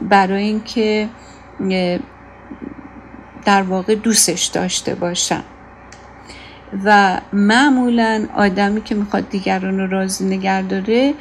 برای 0.03 0.43
اینکه 0.43 1.09
در 3.45 3.63
واقع 3.63 3.95
دوستش 3.95 4.45
داشته 4.45 4.95
باشن. 4.95 5.43
و 6.85 7.21
معمولا 7.33 8.27
آدمی 8.37 8.83
که 8.83 8.95
می‌خواد 8.95 9.29
دیگران 9.29 9.79
رو 9.79 9.87
راضی 9.87 10.37
نگر 10.37 10.63
داره 10.63 11.15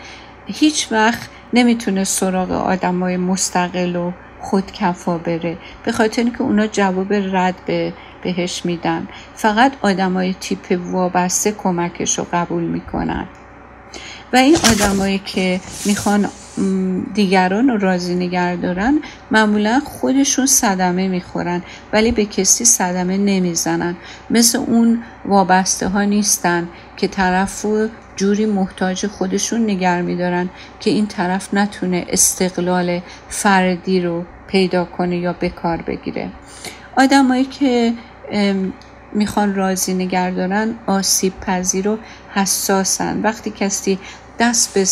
هیچ 0.45 0.91
وقت 0.91 1.29
نمی‌تونه 1.53 2.03
سراغ 2.03 2.51
آدم 2.51 2.99
های 2.99 3.17
مستقل 3.17 3.95
و 3.95 4.11
خودکفا 4.39 5.17
بره. 5.17 5.57
به 5.83 5.91
خاطر 5.91 6.21
اینکه 6.21 6.41
اونا 6.41 6.67
جواب 6.67 7.13
رد 7.13 7.55
به 7.65 7.93
بهش 8.23 8.65
میدن. 8.65 9.07
فقط 9.35 9.71
آدمای 9.81 10.35
تیپ 10.39 10.79
وابسته 10.91 11.51
کمکش 11.51 12.19
رو 12.19 12.25
قبول 12.33 12.63
می‌کنن. 12.63 13.27
و 14.33 14.37
این 14.37 14.55
آدمایی 14.55 15.19
که 15.19 15.61
می‌خوان 15.85 16.29
دیگران 17.13 17.67
رو 17.67 17.77
راضی 17.77 18.15
نگر 18.15 18.55
دارن 18.55 18.99
معمولا 19.31 19.81
خودشون 19.85 20.45
صدمه 20.45 21.07
می‌خورن 21.07 21.61
ولی 21.93 22.11
به 22.11 22.25
کسی 22.25 22.65
صدمه 22.65 23.17
نمی‌زنن. 23.17 23.95
مثل 24.29 24.57
اون 24.57 25.03
وابسته 25.25 25.87
ها 25.87 26.03
نیستن 26.03 26.67
که 26.97 27.07
طرف 27.07 27.61
رو 27.61 27.87
جوری 28.15 28.45
محتاج 28.45 29.07
خودشون 29.07 29.69
نگر 29.69 30.01
میدارن 30.01 30.49
که 30.79 30.89
این 30.89 31.07
طرف 31.07 31.53
نتونه 31.53 32.05
استقلال 32.09 33.01
فردی 33.29 34.01
رو 34.01 34.25
پیدا 34.47 34.85
کنه 34.85 35.17
یا 35.17 35.33
به 35.33 35.49
کار 35.49 35.81
بگیره. 35.81 36.29
آدمایی 36.97 37.45
که 37.45 37.93
می‌خوان 39.13 39.55
راضی 39.55 39.93
نگر 39.93 40.31
دارن 40.31 40.75
آسیب 40.87 41.33
پذیر 41.39 41.87
و 41.87 41.97
حساسن. 42.33 43.21
وقتی 43.21 43.51
کسی 43.51 43.99
دست 44.41 44.73
به 44.73 44.85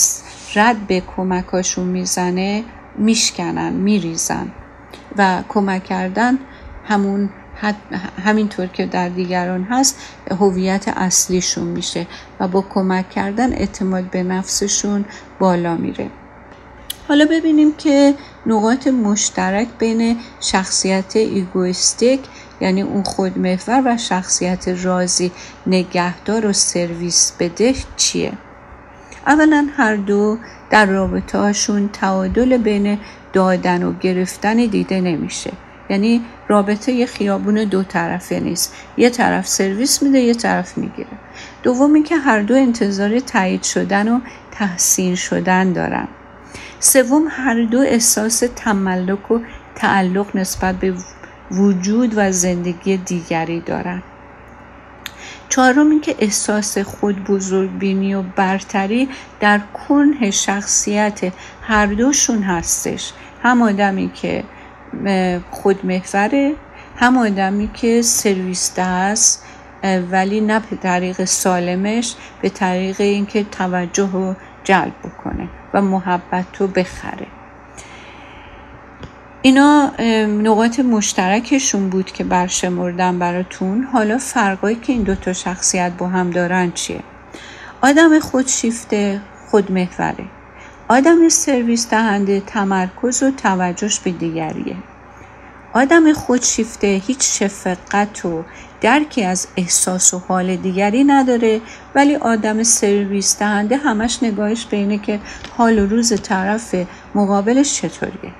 رد 0.55 0.87
به 0.87 1.01
کمکاشون 1.15 1.87
می‌زنه 1.87 2.63
میشکنن 2.97 3.73
میریزن 3.73 4.51
و 5.17 5.43
کمک 5.49 5.83
کردن 5.83 6.39
همون 6.85 7.29
همینطور 8.25 8.67
که 8.67 8.85
در 8.85 9.09
دیگران 9.09 9.63
هست 9.63 9.99
هویت 10.31 10.87
اصلیشون 10.87 11.67
میشه 11.67 12.07
و 12.39 12.47
با 12.47 12.61
کمک 12.61 13.09
کردن 13.09 13.53
اعتماد 13.53 14.09
به 14.09 14.23
نفسشون 14.23 15.05
بالا 15.39 15.75
میره. 15.75 16.09
حالا 17.07 17.25
ببینیم 17.31 17.73
که 17.77 18.13
نقاط 18.45 18.87
مشترک 18.87 19.67
بین 19.79 20.17
شخصیت 20.39 21.15
ایگویستیک 21.15 22.19
یعنی 22.61 22.81
اون 22.81 23.03
خودمحور 23.03 23.81
و 23.85 23.97
شخصیت 23.97 24.67
رازی 24.67 25.31
نگهدار 25.67 26.45
و 26.45 26.53
سرویس 26.53 27.33
بده 27.39 27.73
چیه؟ 27.97 28.31
اولا 29.29 29.67
هر 29.77 29.95
دو 29.95 30.37
در 30.69 30.85
رابطه 30.85 31.37
هاشون 31.37 31.89
تعادل 31.93 32.57
بین 32.57 32.99
دادن 33.33 33.83
و 33.83 33.93
گرفتن 33.99 34.55
دیده 34.55 35.01
نمیشه. 35.01 35.51
یعنی 35.89 36.21
رابطه 36.47 36.91
یه 36.91 37.05
خیابون 37.05 37.55
دو 37.55 37.83
طرفه 37.83 38.39
نیست. 38.39 38.73
یه 38.97 39.09
طرف 39.09 39.47
سرویس 39.47 40.03
میده 40.03 40.19
یه 40.19 40.33
طرف 40.33 40.77
می‌گیره. 40.77 41.17
دوم 41.63 41.93
اینکه 41.93 42.15
هر 42.15 42.41
دو 42.41 42.55
انتظار 42.55 43.19
تایید 43.19 43.63
شدن 43.63 44.07
و 44.07 44.19
تحسین 44.51 45.15
شدن 45.15 45.73
دارن. 45.73 46.07
سوم 46.79 47.27
هر 47.29 47.63
دو 47.63 47.79
احساس 47.79 48.43
تملک 48.55 49.31
و 49.31 49.39
تعلق 49.75 50.35
نسبت 50.35 50.75
به 50.75 50.93
وجود 51.51 52.13
و 52.15 52.31
زندگی 52.31 52.97
دیگری 52.97 53.61
دارن. 53.61 54.03
چهارم 55.49 55.89
اینکه 55.89 56.15
احساس 56.19 56.77
خود 56.77 57.23
بزرگبینی 57.23 58.15
و 58.15 58.21
برتری 58.21 59.09
در 59.39 59.59
کنه 59.87 60.31
شخصیت 60.31 61.33
هر 61.61 61.85
دوشون 61.85 62.43
هستش. 62.43 63.13
هم 63.43 63.61
آدمی 63.61 64.11
که 64.13 64.43
خودمحوره 65.51 66.53
هم 66.95 67.17
آدمی 67.17 67.69
که 67.73 68.01
سرویس 68.01 68.73
است 68.77 69.45
ولی 70.11 70.41
نه 70.41 70.59
به 70.59 70.75
طریق 70.75 71.23
سالمش 71.23 72.15
به 72.41 72.49
طریق 72.49 73.01
اینکه 73.01 73.43
توجه 73.43 74.09
رو 74.11 74.35
جلب 74.63 74.93
بکنه 75.03 75.49
و 75.73 75.81
محبت 75.81 76.45
رو 76.57 76.67
بخره. 76.67 77.27
اینا 79.41 79.91
نقاط 80.27 80.79
مشترکشون 80.79 81.89
بود 81.89 82.11
که 82.11 82.23
برشمردم 82.23 83.19
براتون. 83.19 83.83
حالا 83.83 84.17
فرقایی 84.17 84.75
که 84.75 84.93
این 84.93 85.03
دوتا 85.03 85.33
شخصیت 85.33 85.91
با 85.97 86.07
هم 86.07 86.31
دارن 86.31 86.71
چیه؟ 86.71 86.99
آدم 87.81 88.19
خودشیفته 88.19 89.21
خودمحوره. 89.49 90.25
آدم 90.87 91.29
سرویس 91.29 91.89
دهنده 91.89 92.39
تمرکز 92.39 93.23
و 93.23 93.31
توجهش 93.31 93.99
به 93.99 94.11
دیگریه. 94.11 94.75
آدم 95.73 96.13
خودشیفته 96.13 96.87
هیچ 96.87 97.43
شفقت 97.43 98.25
و 98.25 98.43
درکی 98.81 99.23
از 99.23 99.47
احساس 99.57 100.13
و 100.13 100.19
حال 100.19 100.55
دیگری 100.55 101.03
نداره 101.03 101.61
ولی 101.95 102.15
آدم 102.15 102.63
سرویس 102.63 103.39
دهنده 103.39 103.77
همش 103.77 104.23
نگاهش 104.23 104.65
به 104.65 104.77
اینه 104.77 104.97
که 104.97 105.19
حال 105.57 105.79
و 105.79 105.87
روز 105.87 106.21
طرف 106.21 106.75
مقابلش 107.15 107.73
چطوریه. 107.73 108.33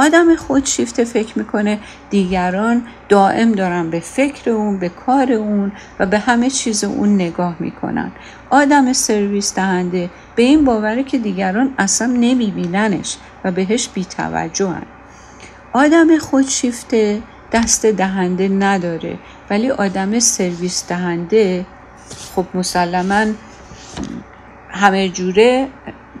آدم 0.00 0.36
خودشیفته 0.36 1.04
فکر 1.04 1.38
می‌کنه. 1.38 1.78
دیگران 2.10 2.82
دائم 3.08 3.52
دارن 3.52 3.90
به 3.90 4.00
فکر 4.00 4.50
اون 4.50 4.78
به 4.78 4.88
کار 4.88 5.32
اون 5.32 5.72
و 5.98 6.06
به 6.06 6.18
همه 6.18 6.50
چیز 6.50 6.84
اون 6.84 7.14
نگاه 7.14 7.56
می‌کنن. 7.58 8.12
آدم 8.50 8.92
سرویس 8.92 9.54
دهنده 9.54 10.10
به 10.36 10.42
این 10.42 10.64
باوره 10.64 11.02
که 11.02 11.18
دیگران 11.18 11.74
اصلا 11.78 12.06
نمیبیننش 12.06 13.16
و 13.44 13.50
بهش 13.50 13.88
بیتوجهن. 13.88 14.82
آدم 15.72 16.18
خودشیفته 16.18 17.22
دست 17.52 17.86
دهنده 17.86 18.48
نداره 18.48 19.18
ولی 19.50 19.70
آدم 19.70 20.18
سرویس 20.18 20.88
دهنده 20.88 21.66
خب 22.34 22.44
مسلما 22.54 23.26
همه 24.70 25.08
جوره 25.08 25.68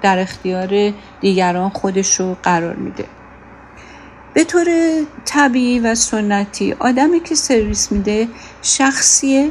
در 0.02 0.18
اختیار 0.18 0.92
دیگران 1.20 1.68
خودش 1.68 2.20
رو 2.20 2.36
قرار 2.42 2.76
میده. 2.76 3.04
به 4.34 4.44
طور 4.44 4.66
طبیعی 5.24 5.80
و 5.80 5.94
سنتی 5.94 6.72
آدمی 6.78 7.20
که 7.20 7.34
سرویس 7.34 7.92
میده 7.92 8.28
شخصیه 8.62 9.50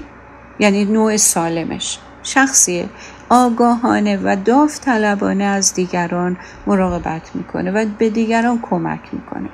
یعنی 0.59 0.85
نوع 0.85 1.17
سالمش. 1.17 1.99
شخصیه. 2.23 2.89
آگاهانه 3.29 4.19
و 4.23 4.35
داوطلبانه 4.45 5.43
از 5.43 5.73
دیگران 5.73 6.37
مراقبت 6.67 7.35
می‌کنه 7.35 7.71
و 7.71 7.85
به 7.97 8.09
دیگران 8.09 8.59
کمک 8.61 8.99
می‌کنه. 9.11 9.49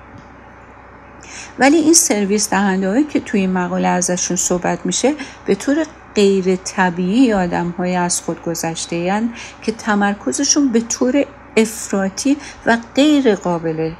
ولی 1.59 1.77
این 1.77 1.93
سرویس 1.93 2.49
دهنده 2.49 3.03
که 3.03 3.19
توی 3.19 3.39
این 3.39 3.51
مقاله 3.51 3.87
ازشون 3.87 4.37
صحبت 4.37 4.85
میشه 4.85 5.13
به 5.45 5.55
طور 5.55 5.85
غیر 6.15 6.55
طبیعی 6.55 7.33
آدم 7.33 7.69
های 7.77 7.95
از 7.95 8.21
خود 8.21 8.43
گذشته 8.43 9.23
که 9.61 9.71
تمرکزشون 9.71 10.71
به 10.71 10.81
طور 10.81 11.25
افراطی 11.57 12.37
و 12.65 12.77
غیر 12.95 13.35
قابل 13.35 13.91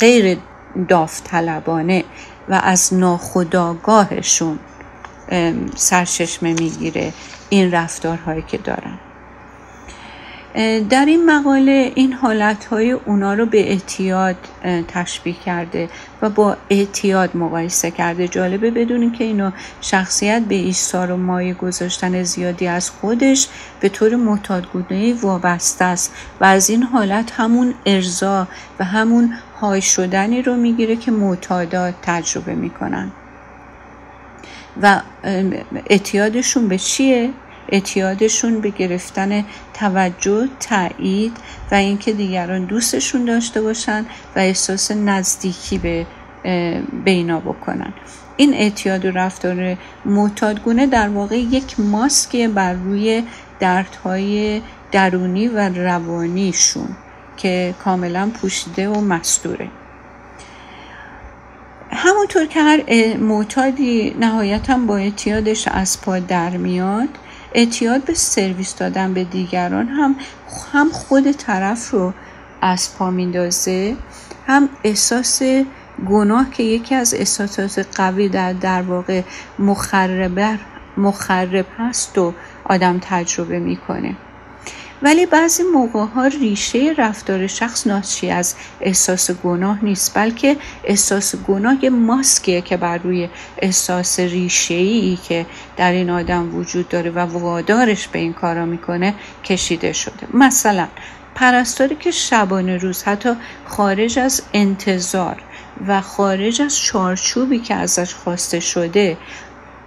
غیر 0.00 0.38
داوطلبانه 0.88 2.04
و 2.48 2.60
از 2.64 2.94
ناخداگاهشون 2.94 4.58
سرچشمه 5.76 6.52
می‌گیره 6.52 7.12
این 7.48 7.70
رفتارهایی 7.70 8.42
که 8.42 8.58
دارن. 8.58 8.98
در 10.90 11.04
این 11.06 11.30
مقاله 11.30 11.92
این 11.94 12.12
حالتهای 12.12 12.90
اونا 12.90 13.34
رو 13.34 13.46
به 13.46 13.70
اعتیاد 13.70 14.36
تشبیه 14.88 15.34
کرده 15.46 15.88
و 16.22 16.30
با 16.30 16.56
اعتیاد 16.70 17.36
مقایسه 17.36 17.90
کرده 17.90 18.28
جالبه 18.28 18.70
بدونیم 18.70 19.12
که 19.12 19.24
اینو 19.24 19.50
شخصیت 19.80 20.42
به 20.42 20.54
ایثار 20.54 21.10
و 21.10 21.16
مایه 21.16 21.54
گذاشتن 21.54 22.22
زیادی 22.22 22.66
از 22.66 22.90
خودش 22.90 23.48
به 23.80 23.88
طور 23.88 24.16
معتادگونه 24.16 25.14
وابسته 25.14 25.84
است 25.84 26.12
و 26.40 26.44
از 26.44 26.70
این 26.70 26.82
حالت 26.82 27.32
همون 27.36 27.74
ارزا 27.86 28.48
و 28.78 28.84
همون 28.84 29.34
های 29.60 29.82
شدنی 29.82 30.42
رو 30.42 30.56
می‌گیره 30.56 30.96
که 30.96 31.10
معتادات 31.10 31.94
تجربه 32.02 32.54
می‌کنن 32.54 33.12
و 34.82 35.00
اعتیادشون 35.86 36.68
به 36.68 36.78
چیه؟ 36.78 37.30
اعتیادشون 37.68 38.60
به 38.60 38.70
گرفتن 38.70 39.44
توجه، 39.74 40.48
تایید 40.60 41.36
و 41.70 41.74
اینکه 41.74 42.12
دیگران 42.12 42.64
دوستشون 42.64 43.24
داشته 43.24 43.62
باشن 43.62 44.06
و 44.36 44.38
احساس 44.38 44.90
نزدیکی 44.90 45.78
به 45.78 46.06
بینا 47.04 47.40
بکنن. 47.40 47.92
این 48.36 48.54
اعتیاد 48.54 49.04
و 49.04 49.10
رفتار 49.10 49.76
معتادگونه 50.04 50.86
در 50.86 51.08
واقع 51.08 51.38
یک 51.38 51.80
ماسکه 51.80 52.48
بر 52.48 52.72
روی 52.72 53.22
دردهای 53.60 54.62
درونی 54.92 55.48
و 55.48 55.68
روانیشون 55.68 56.88
که 57.36 57.74
کاملا 57.84 58.30
پوشیده 58.34 58.88
و 58.88 59.00
مستوره. 59.00 59.68
همونطور 61.90 62.46
که 62.46 62.60
هر 62.62 62.80
معتادی 63.16 64.16
نهایتا 64.20 64.78
با 64.78 64.96
اعتیادش 64.96 65.68
از 65.68 66.00
پا 66.00 66.18
در 66.18 66.50
میاد 66.50 67.08
اعتیاد 67.54 68.04
به 68.04 68.14
سرویس 68.14 68.76
دادن 68.76 69.14
به 69.14 69.24
دیگران 69.24 69.88
هم 69.88 70.16
هم 70.72 70.90
خود 70.90 71.32
طرف 71.32 71.90
رو 71.90 72.12
از 72.62 72.96
پا 72.98 73.10
میندازه 73.10 73.96
هم 74.46 74.68
احساس 74.84 75.42
گناه 76.08 76.50
که 76.50 76.62
یکی 76.62 76.94
از 76.94 77.14
احساسات 77.14 77.86
قوی 77.94 78.28
در 78.28 78.52
در 78.52 78.82
واقع 78.82 79.22
مخرب 80.96 81.66
هست 81.78 82.18
و 82.18 82.34
آدم 82.64 82.98
تجربه 83.02 83.58
می‌کنه. 83.58 84.16
ولی 85.02 85.26
بعضی 85.26 85.62
موقع 85.62 86.04
ها 86.04 86.26
ریشه 86.26 86.94
رفتار 86.98 87.46
شخص 87.46 87.86
ناشی 87.86 88.30
از 88.30 88.54
احساس 88.80 89.30
گناه 89.30 89.84
نیست 89.84 90.14
بلکه 90.14 90.56
احساس 90.84 91.36
گناه 91.36 91.84
یه 91.84 91.90
ماسکیه 91.90 92.60
که 92.60 92.76
بر 92.76 92.98
روی 92.98 93.28
احساس 93.58 94.20
ریشه 94.20 94.74
ای 94.74 95.18
که 95.28 95.46
در 95.76 95.92
این 95.92 96.10
آدم 96.10 96.54
وجود 96.56 96.88
داره 96.88 97.10
و 97.10 97.18
وادارش 97.18 98.08
به 98.08 98.18
این 98.18 98.32
کارا 98.32 98.64
می‌کنه 98.64 99.14
کشیده 99.44 99.92
شده. 99.92 100.26
مثلا 100.34 100.88
پرستاری 101.34 101.94
که 101.94 102.10
شبانه 102.10 102.76
روز 102.76 103.02
حتی 103.02 103.30
خارج 103.66 104.18
از 104.18 104.42
انتظار 104.52 105.36
و 105.88 106.00
خارج 106.00 106.62
از 106.62 106.78
چارچوبی 106.78 107.58
که 107.58 107.74
ازش 107.74 108.14
خواسته 108.14 108.60
شده 108.60 109.16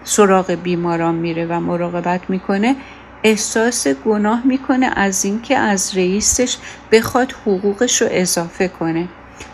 سراغ 0.04 0.52
بیماران 0.52 1.16
میره 1.16 1.46
و 1.46 1.60
مراقبت 1.60 2.30
می‌کنه 2.30 2.76
احساس 3.24 3.88
گناه 3.88 4.42
می‌کنه 4.46 4.92
از 4.96 5.26
اینکه 5.26 5.58
از 5.58 5.98
رئیسش 5.98 6.58
بخواد 6.92 7.32
حقوقش 7.32 8.02
رو 8.02 8.08
اضافه 8.12 8.68
کنه. 8.68 9.08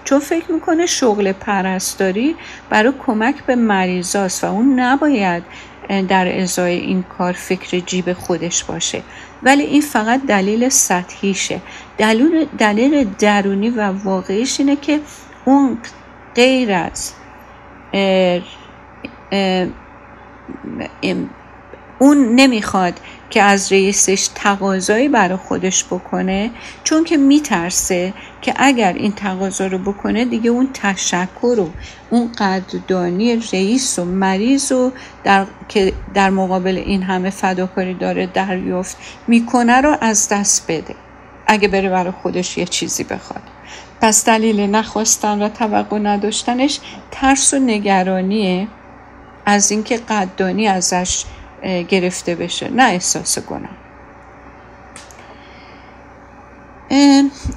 چون 0.03 0.19
فکر 0.19 0.51
می‌کنه 0.51 0.85
شغل 0.85 1.31
پرستاری 1.31 2.35
برای 2.69 2.93
کمک 3.05 3.45
به 3.45 3.55
مریضاست 3.55 4.43
و 4.43 4.47
اون 4.47 4.79
نباید 4.79 5.43
در 5.89 6.41
ازای 6.41 6.77
این 6.77 7.03
کار 7.03 7.33
فکر 7.33 7.79
جیب 7.79 8.13
خودش 8.13 8.63
باشه. 8.63 9.03
ولی 9.43 9.63
این 9.63 9.81
فقط 9.81 10.21
دلیل 10.27 10.69
سطحیشه. 10.69 11.61
دلیل, 11.97 12.45
دلیل 12.57 13.09
درونی 13.19 13.69
و 13.69 13.81
واقعیش 13.81 14.59
اینه 14.59 14.75
که 14.75 14.99
اون 15.45 15.77
غیر 16.35 16.71
از 16.71 17.13
اون 21.99 22.35
نمی‌خواد 22.35 22.99
که 23.29 23.41
از 23.41 23.71
رئیسش 23.71 24.29
تقاضایی 24.35 25.09
برای 25.09 25.37
خودش 25.37 25.85
بکنه 25.85 26.51
چون 26.83 27.03
که 27.03 27.17
میترسه 27.17 28.13
که 28.41 28.53
اگر 28.57 28.93
این 28.93 29.11
تقاضا 29.11 29.67
رو 29.67 29.77
بکنه 29.77 30.25
دیگه 30.25 30.49
اون 30.49 30.69
تشکر 30.73 31.59
و 31.59 31.69
اون 32.09 32.31
قدردانی 32.37 33.35
رئیس 33.35 33.99
و 33.99 34.05
مریض 34.05 34.71
و 34.71 34.91
در 35.23 35.45
که 35.69 35.93
در 36.13 36.29
مقابل 36.29 36.77
این 36.85 37.03
همه 37.03 37.29
فداکاری 37.29 37.93
داره 37.93 38.25
دریافت 38.25 38.97
می‌کنه 39.27 39.81
رو 39.81 39.97
از 40.01 40.29
دست 40.29 40.71
بده 40.71 40.95
اگه 41.47 41.67
بره 41.67 41.89
برای 41.89 42.11
خودش 42.11 42.57
یه 42.57 42.65
چیزی 42.65 43.03
بخواد. 43.03 43.43
پس 44.01 44.25
دلیل 44.25 44.59
نخواستن 44.59 45.41
و 45.41 45.49
توقع 45.49 45.99
نداشتنش 45.99 46.79
ترس 47.11 47.53
و 47.53 47.59
نگرانیه 47.59 48.67
از 49.45 49.71
اینکه 49.71 49.97
قدردانی 49.97 50.67
ازش 50.67 51.25
گرفته 51.63 52.35
بشه. 52.35 52.69
نه 52.69 52.83
احساس 52.83 53.39
گناه 53.39 53.69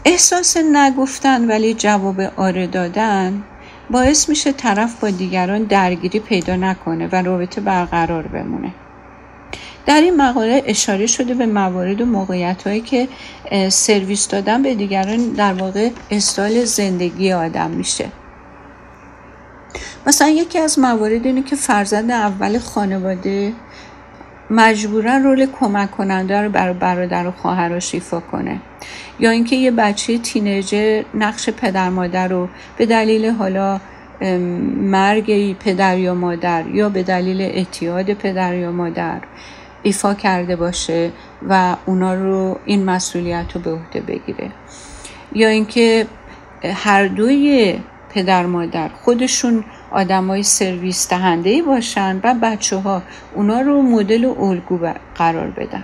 احساس 0.05 0.57
نگفتن 0.57 1.49
ولی 1.49 1.75
جواب 1.75 2.21
آره 2.37 2.67
دادن 2.67 3.43
باعث 3.91 4.29
میشه 4.29 4.53
طرف 4.53 5.01
با 5.01 5.11
دیگران 5.11 5.63
درگیری 5.63 6.21
پیدا 6.21 6.57
نکنه 6.57 7.09
و 7.13 7.23
رابطه 7.23 7.61
برقرار 7.61 8.23
بمونه. 8.27 8.71
در 9.87 10.01
این 10.01 10.17
مقاله 10.17 10.63
اشاره 10.67 11.07
شده 11.07 11.35
به 11.35 11.47
موارد 11.47 12.01
و 12.01 12.07
موقعیت 12.07 12.67
هایی 12.67 12.81
که 12.81 13.09
سرویس 13.69 14.29
دادن 14.29 14.63
به 14.63 14.75
دیگران 14.75 15.17
در 15.17 15.53
واقع 15.53 15.91
استایل 16.11 16.65
زندگی 16.65 17.33
آدم 17.33 17.71
میشه. 17.71 18.09
مثلا 20.07 20.29
یکی 20.29 20.59
از 20.59 20.79
موارد 20.79 21.27
اینه 21.27 21.43
که 21.43 21.57
فرزند 21.57 22.11
اول 22.11 22.59
خانواده 22.59 23.53
مجبورا 24.51 25.17
رول 25.17 25.47
کمک 25.61 25.91
کننده 25.91 26.43
رو 26.43 26.49
برای 26.49 26.75
برادر 26.75 27.27
و 27.27 27.31
خواهرش 27.31 27.95
ایفا 27.95 28.21
کنه. 28.21 28.61
یا 29.19 29.31
اینکه 29.31 29.57
یه 29.57 29.71
بچه 29.71 30.19
تینیجر 30.19 31.03
نقش 31.15 31.51
پدر 31.51 31.89
مادر 31.89 32.29
رو 32.29 32.49
به 32.77 32.87
دلیل 32.87 33.27
حالا 33.27 33.81
مرگ 34.81 35.59
پدر 35.59 35.99
یا 35.99 36.15
مادر 36.15 36.67
یا 36.67 36.89
به 36.89 37.03
دلیل 37.03 37.41
اعتیاد 37.41 38.13
پدر 38.13 38.55
یا 38.55 38.73
مادر 38.73 39.21
ایفا 39.83 40.15
کرده 40.15 40.57
باشه 40.57 41.11
و 41.49 41.77
اونا 41.87 42.15
رو 42.15 42.59
این 42.65 42.85
مسئولیت 42.85 43.47
رو 43.55 43.61
به 43.61 43.71
عهده 43.71 44.01
بگیره. 44.01 44.51
یا 45.33 45.49
اینکه 45.49 46.07
هر 46.75 47.07
دوی 47.07 47.79
پدر 48.15 48.47
مادر 48.47 48.89
خودشون 48.89 49.65
آدمای 49.97 50.43
سرویس 50.43 51.09
دهنده 51.09 51.63
باشن 51.63 52.21
و 52.25 52.35
بچه 52.43 52.77
ها 52.77 53.03
اونا 53.35 53.61
رو 53.61 53.83
مدل 53.83 54.25
و 54.25 54.41
الگو 54.41 54.93
قرار 55.15 55.51
بدن. 55.51 55.83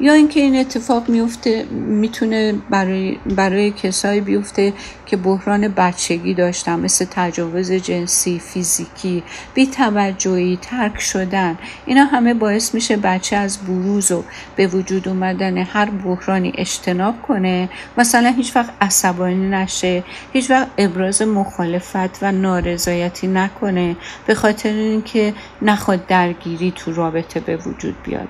یا 0.00 0.12
اینکه 0.12 0.40
این 0.40 0.56
اتفاق 0.56 1.08
میفته 1.08 1.64
می‌تونه 1.72 2.54
برای, 2.70 3.18
برای 3.36 3.70
کسایی 3.70 4.20
بیفته 4.20 4.72
که 5.06 5.16
بحران 5.16 5.68
بچگی 5.68 6.34
داشتن 6.34 6.80
مثل 6.80 7.06
تجاوز 7.10 7.72
جنسی 7.72 8.38
فیزیکی 8.38 9.22
بی 9.54 9.66
توجهی 9.66 10.58
ترک 10.62 11.00
شدن. 11.00 11.58
اینا 11.86 12.04
همه 12.04 12.34
باعث 12.34 12.74
میشه 12.74 12.96
بچه 12.96 13.36
از 13.36 13.58
بروز 13.58 14.12
و 14.12 14.24
به 14.56 14.66
وجود 14.66 15.08
اومدن 15.08 15.58
هر 15.58 15.90
بحرانی 15.90 16.52
اجتناب 16.58 17.22
کنه. 17.22 17.68
مثلا 17.98 18.28
هیچ 18.28 18.56
وقت 18.56 18.72
عصبانی 18.80 19.48
نشه 19.48 20.04
هیچ 20.32 20.50
وقت 20.50 20.68
ابراز 20.78 21.22
مخالفت 21.22 22.22
و 22.22 22.32
نارضایتی 22.32 23.26
نکنه 23.26 23.96
به 24.26 24.34
خاطر 24.34 24.72
اینکه 24.72 25.34
نخواد 25.62 26.06
درگیری 26.06 26.72
تو 26.76 26.92
رابطه 26.92 27.40
به 27.40 27.56
وجود 27.56 28.02
بیاد. 28.02 28.28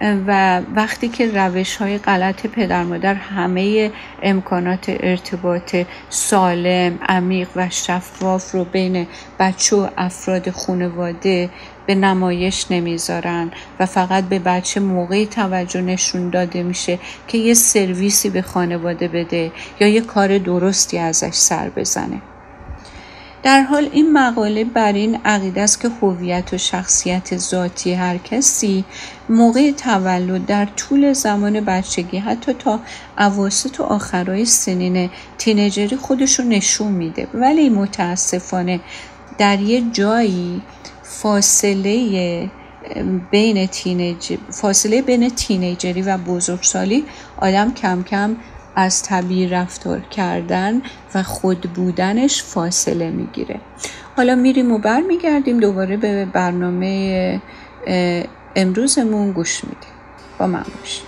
و 0.00 0.60
وقتی 0.74 1.08
که 1.08 1.26
روش 1.26 1.76
های 1.76 1.98
غلط 1.98 2.46
پدر 2.46 2.84
مادر 2.84 3.14
همه 3.14 3.92
امکانات 4.22 4.84
ارتباط 5.00 5.76
سالم 6.10 6.98
عمیق 7.08 7.48
و 7.56 7.68
شفاف 7.70 8.52
رو 8.52 8.64
بین 8.64 9.06
بچه 9.38 9.76
و 9.76 9.88
افراد 9.96 10.50
خانواده 10.50 11.50
به 11.86 11.94
نمایش 11.94 12.66
نمی‌ذارن 12.70 13.50
و 13.80 13.86
فقط 13.86 14.24
به 14.24 14.38
بچه 14.38 14.80
موقعی 14.80 15.26
توجه 15.26 15.80
نشون 15.80 16.30
داده 16.30 16.62
میشه 16.62 16.98
که 17.28 17.38
یه 17.38 17.54
سرویسی 17.54 18.30
به 18.30 18.42
خانواده 18.42 19.08
بده 19.08 19.52
یا 19.80 19.88
یه 19.88 20.00
کار 20.00 20.38
درستی 20.38 20.98
ازش 20.98 21.34
سر 21.34 21.68
بزنه. 21.68 22.22
در 23.42 23.62
حال 23.62 23.88
این 23.92 24.12
مقاله 24.12 24.64
بر 24.64 24.92
این 24.92 25.20
عقیده 25.24 25.60
است 25.60 25.80
که 25.80 25.88
هویت 25.88 26.54
و 26.54 26.58
شخصیت 26.58 27.36
ذاتی 27.36 27.92
هر 27.92 28.16
کسی 28.16 28.84
موقع 29.28 29.70
تولد 29.70 30.46
در 30.46 30.66
طول 30.66 31.12
زمان 31.12 31.60
بچگی 31.60 32.18
حتی 32.18 32.52
تا 32.52 32.80
اواسط 33.18 33.80
و 33.80 33.82
آخرای 33.82 34.44
سنین 34.44 35.10
تینجری 35.38 35.96
خودش 35.96 36.38
رو 36.38 36.44
نشون 36.44 36.92
میده. 36.92 37.28
ولی 37.34 37.68
متاسفانه 37.68 38.80
در 39.38 39.60
یه 39.60 39.82
جایی 39.92 40.62
فاصله 41.02 42.50
بین 43.30 43.66
تینیج 43.66 44.36
فاصله 44.50 45.02
بین 45.02 45.28
تینیجری 45.28 46.02
و 46.02 46.18
بزرگسالی 46.18 47.04
آدم 47.36 47.74
کم 47.74 48.02
کم 48.02 48.36
از 48.76 49.02
طبیعی 49.02 49.48
رفتار 49.48 50.00
کردن 50.00 50.82
و 51.14 51.22
خود 51.22 51.60
بودنش 51.60 52.42
فاصله 52.42 53.10
می‌گیره. 53.10 53.60
حالا 54.16 54.34
میریم 54.34 54.72
و 54.72 54.78
برمیگردیم 54.78 55.60
دوباره 55.60 55.96
به 55.96 56.24
برنامه 56.24 57.40
امروزمون 58.56 59.32
گوش 59.32 59.64
میدیم. 59.64 59.94
با 60.38 60.46
من 60.46 60.64
باشیم 60.80 61.04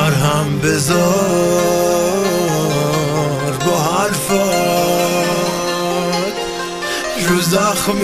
مرهم 0.00 0.58
بذار 0.58 1.00
با 3.66 3.78
حرفات 3.78 5.20
رو 7.28 7.40
زخم 7.40 7.98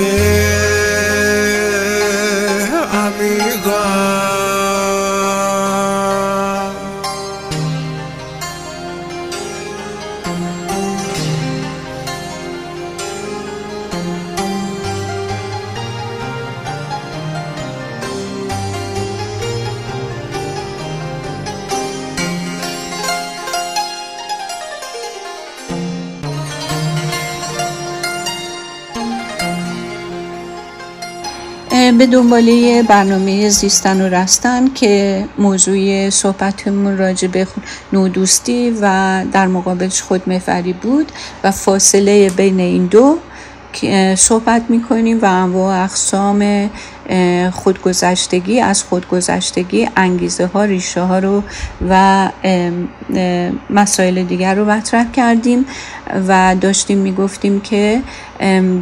به 31.98 32.06
دنباله 32.06 32.82
برنامه 32.82 33.48
زیستن 33.48 34.00
و 34.00 34.14
رستن 34.14 34.68
که 34.74 35.24
موضوع 35.38 36.10
صحبتمون 36.10 36.98
راجع 36.98 37.28
به 37.28 37.46
نودوستی 37.92 38.70
و 38.80 39.24
در 39.32 39.46
مقابلش 39.46 40.02
خودمفری 40.02 40.72
بود 40.72 41.12
و 41.44 41.50
فاصله 41.50 42.30
بین 42.30 42.60
این 42.60 42.86
دو 42.86 43.18
صحبت 44.16 44.62
می‌کنیم 44.68 45.18
و 45.22 45.24
انواع 45.24 45.84
اقسام 45.84 46.70
خودگذشتگی 47.52 48.60
از 48.60 48.82
خودگذشتگی 48.82 49.88
انگیزه 49.96 50.46
ها 50.46 50.64
ریشه 50.64 51.00
ها 51.00 51.18
رو 51.18 51.42
و 51.90 52.28
مسائل 53.70 54.22
دیگر 54.22 54.54
رو 54.54 54.70
مطرح 54.70 55.12
کردیم 55.12 55.66
و 56.28 56.56
داشتیم 56.60 56.98
می‌گفتیم 56.98 57.60
که 57.60 58.02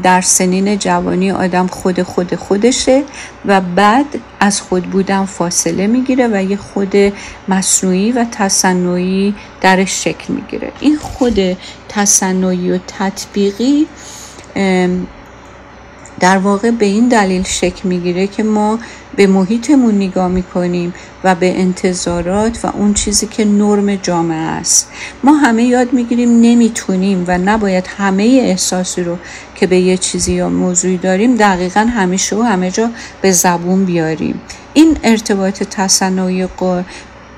در 0.02 0.20
سنین 0.20 0.78
جوانی 0.78 1.30
آدم 1.30 1.66
خود 1.66 2.02
خود 2.02 2.34
خودشه 2.34 3.02
و 3.46 3.60
بعد 3.60 4.06
از 4.40 4.60
خود 4.60 4.82
بودن 4.82 5.24
فاصله 5.24 5.86
می‌گیره 5.86 6.28
و 6.32 6.42
یه 6.42 6.56
خود 6.56 6.94
مصنوعی 7.48 8.12
و 8.12 8.26
تصنعی 8.32 9.34
درش 9.60 10.04
شکل 10.04 10.34
می‌گیره. 10.34 10.72
این 10.80 10.96
خود 10.96 11.56
تصنعی 11.88 12.70
و 12.70 12.78
تطبیقی 12.86 13.86
در 16.24 16.38
واقع 16.38 16.70
به 16.70 16.86
این 16.86 17.08
دلیل 17.08 17.42
شکل 17.42 17.88
می‌گیره 17.88 18.26
که 18.26 18.42
ما 18.42 18.78
به 19.16 19.26
محیطمون 19.26 19.94
نگاه 19.94 20.28
می‌کنیم 20.28 20.94
و 21.24 21.34
به 21.34 21.60
انتظارات 21.60 22.64
و 22.64 22.68
اون 22.76 22.94
چیزی 22.94 23.26
که 23.26 23.44
نرم 23.44 23.96
جامعه 23.96 24.36
است. 24.36 24.88
ما 25.24 25.32
همه 25.32 25.64
یاد 25.64 25.92
می‌گیریم 25.92 26.40
نمی‌تونیم 26.40 27.24
و 27.26 27.38
نباید 27.38 27.86
همه 27.98 28.22
احساسی 28.22 29.02
رو 29.02 29.16
که 29.54 29.66
به 29.66 29.78
یه 29.78 29.96
چیزی 29.96 30.32
یا 30.32 30.48
موضوعی 30.48 30.96
داریم 30.96 31.36
دقیقا 31.36 31.80
همیشه 31.80 32.36
و 32.36 32.42
همه 32.42 32.70
جا 32.70 32.90
به 33.22 33.32
زبون 33.32 33.84
بیاریم. 33.84 34.40
این 34.74 34.96
ارتباط 35.02 35.62
تصنعی 35.62 36.46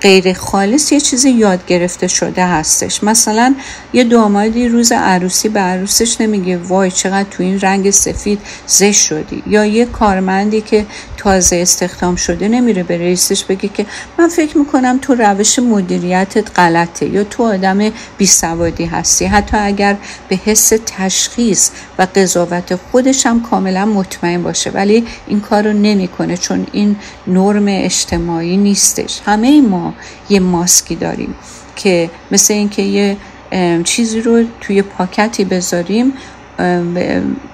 غیر 0.03 0.33
خالص 0.33 0.93
یه 0.93 1.01
چیزی 1.01 1.31
یاد 1.31 1.67
گرفته 1.67 2.07
شده 2.07 2.47
هستش. 2.47 3.05
مثلا 3.05 3.55
یه 3.93 4.05
دامادی 4.05 4.69
روز 4.69 4.93
عروسی 4.93 5.49
به 5.49 5.61
عروسش 5.61 6.21
نمیگه 6.21 6.59
وای 6.59 6.91
چقدر 6.91 7.29
تو 7.31 7.43
این 7.43 7.61
رنگ 7.61 7.91
سفید 7.91 8.41
زشت 8.67 9.07
شدی. 9.07 9.43
یا 9.47 9.67
یه 9.67 9.85
کارمندی 9.85 10.61
که 10.61 10.87
تازه 11.17 11.57
استخدام 11.57 12.17
شده 12.17 12.49
نمیره 12.49 12.83
به 12.83 12.99
رئیسش 12.99 13.45
بگه 13.45 13.69
که 13.69 13.87
من 14.19 14.29
فکر 14.29 14.59
می‌کنم 14.59 14.99
تو 15.03 15.15
روش 15.15 15.59
مدیریتت 15.59 16.59
غلطه 16.59 17.07
یا 17.07 17.25
تو 17.25 17.43
آدم 17.43 17.91
بیسوادی 18.19 18.85
هستی 18.85 19.25
حتی 19.25 19.57
اگر 19.57 19.97
به 20.29 20.37
حس 20.45 20.73
تشخیص 20.87 21.71
و 21.99 22.07
قضاوت 22.15 22.75
خودش 22.75 23.27
هم 23.27 23.43
کاملا 23.43 23.87
مطمئن 23.87 24.43
باشه 24.43 24.71
ولی 24.71 25.07
این 25.27 25.41
کار 25.41 25.63
رو 25.63 25.73
نمی‌کنه 25.73 26.37
چون 26.37 26.67
این 26.73 26.97
نرم 27.27 27.65
اجتماعی 27.69 28.57
نیستش. 28.57 29.21
همه 29.27 29.61
ما 29.61 29.86
یه 30.29 30.41
ماسکی 30.41 30.97
داریم 30.97 31.35
که 31.77 32.11
مثل 32.31 32.55
اینکه 32.55 32.83
یه 32.83 33.17
چیزی 33.85 34.21
رو 34.21 34.45
توی 34.61 34.83
پاکتی 34.83 35.45
بذاریم 35.45 36.13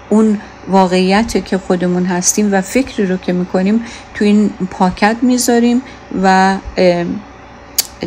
اون 0.08 0.40
واقعیت 0.68 1.44
که 1.44 1.58
خودمون 1.58 2.04
هستیم 2.04 2.54
و 2.54 2.60
فکری 2.60 3.06
رو 3.06 3.16
که 3.16 3.32
می‌کنیم 3.32 3.84
تو 4.14 4.24
این 4.24 4.50
پاکت 4.70 5.16
می‌ذاریم 5.22 5.82
و 6.22 6.56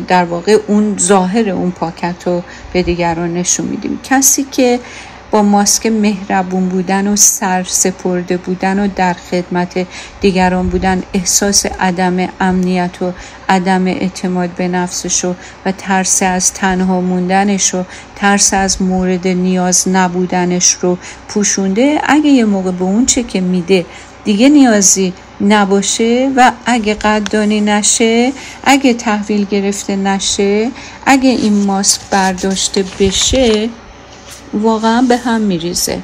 در 0.08 0.24
واقع 0.24 0.58
اون 0.66 0.98
ظاهر 0.98 1.50
اون 1.50 1.70
پاکت 1.70 2.14
رو 2.26 2.42
به 2.72 2.82
دیگران 2.82 3.34
نشون 3.34 3.66
میدیم. 3.66 4.00
کسی 4.04 4.46
که 4.52 4.80
با 5.36 5.42
ماسک 5.42 5.86
مهربون 5.86 6.68
بودن 6.68 7.08
و 7.08 7.16
سر 7.16 7.64
سپرده 7.64 8.36
بودن 8.36 8.78
و 8.78 8.88
در 8.96 9.12
خدمت 9.30 9.86
دیگران 10.20 10.68
بودن 10.68 11.02
احساس 11.14 11.66
عدم 11.66 12.28
امنیت 12.40 13.02
و 13.02 13.12
عدم 13.48 13.86
اعتماد 13.86 14.50
به 14.50 14.68
نفسش 14.68 15.24
و, 15.24 15.34
و 15.66 15.72
ترس 15.72 16.22
از 16.22 16.52
تنها 16.52 17.00
موندنش 17.00 17.74
و 17.74 17.84
ترس 18.14 18.54
از 18.54 18.82
مورد 18.82 19.28
نیاز 19.28 19.88
نبودنش 19.88 20.72
رو 20.72 20.98
پوشونده. 21.28 22.00
اگه 22.04 22.28
یه 22.28 22.44
موقع 22.44 22.70
به 22.70 22.84
اون 22.84 23.06
چه 23.06 23.22
که 23.22 23.40
میده 23.40 23.86
دیگه 24.24 24.48
نیازی 24.48 25.12
نباشه 25.40 26.32
و 26.36 26.52
اگه 26.66 26.94
قدردانی 26.94 27.60
نشه 27.60 28.32
اگه 28.64 28.94
تحویل 28.94 29.46
گرفته 29.50 29.96
نشه 29.96 30.70
اگه 31.06 31.30
این 31.30 31.64
ماسک 31.64 32.00
برداشته 32.10 32.84
بشه 33.00 33.68
واقعا 34.54 35.02
به 35.02 35.16
هم 35.16 35.40
میریزه. 35.40 36.02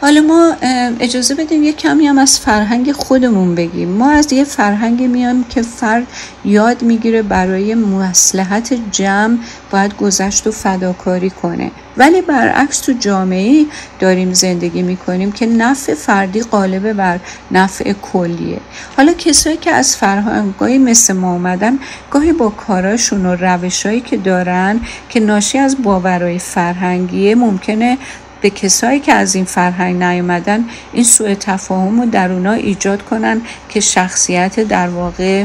حالا 0.00 0.20
ما 0.20 0.54
اجازه 1.00 1.34
بدیم 1.34 1.62
یه 1.62 1.72
کمی 1.72 2.06
هم 2.06 2.18
از 2.18 2.38
فرهنگ 2.38 2.92
خودمون 2.92 3.54
بگیم. 3.54 3.88
ما 3.88 4.10
از 4.10 4.32
یه 4.32 4.44
فرهنگ 4.44 5.02
میام 5.02 5.44
که 5.44 5.62
فرد 5.62 6.06
یاد 6.44 6.82
می‌گیره 6.82 7.22
برای 7.22 7.74
مصلحت 7.74 8.74
جمع 8.92 9.38
باید 9.70 9.96
گذشت 9.96 10.46
و 10.46 10.50
فداکاری 10.50 11.30
کنه. 11.30 11.70
ولی 11.96 12.22
برعکس 12.22 12.80
تو 12.80 12.92
جامعه 12.92 13.66
داریم 13.98 14.32
زندگی 14.32 14.82
می‌کنیم 14.82 15.32
که 15.32 15.46
نفع 15.46 15.94
فردی 15.94 16.42
غالبه 16.42 16.92
بر 16.92 17.20
نفع 17.50 17.92
کلیه. 17.92 18.60
حالا 18.96 19.12
کسایی 19.12 19.56
که 19.56 19.70
از 19.70 19.96
فرهنگایی 19.96 20.78
مثل 20.78 21.12
ما 21.12 21.32
اومدن 21.32 21.78
گاهی 22.10 22.32
با 22.32 22.48
کاراشون 22.48 23.26
و 23.26 23.36
روشهایی 23.36 24.00
که 24.00 24.16
دارن 24.16 24.80
که 25.08 25.20
ناشی 25.20 25.58
از 25.58 25.82
باورهای 25.82 26.38
فرهنگیه 26.38 27.34
ممکنه 27.34 27.98
به 28.40 28.50
کسایی 28.50 29.00
که 29.00 29.12
از 29.12 29.34
این 29.34 29.44
فرهنگ 29.44 30.02
نیومدن 30.02 30.64
این 30.92 31.04
سوء 31.04 31.34
تفاهم 31.34 32.00
رو 32.00 32.06
در 32.06 32.32
اونا 32.32 32.52
ایجاد 32.52 33.02
کنن 33.02 33.40
که 33.68 33.80
شخصیت 33.80 34.60
در 34.60 34.88
واقع 34.88 35.44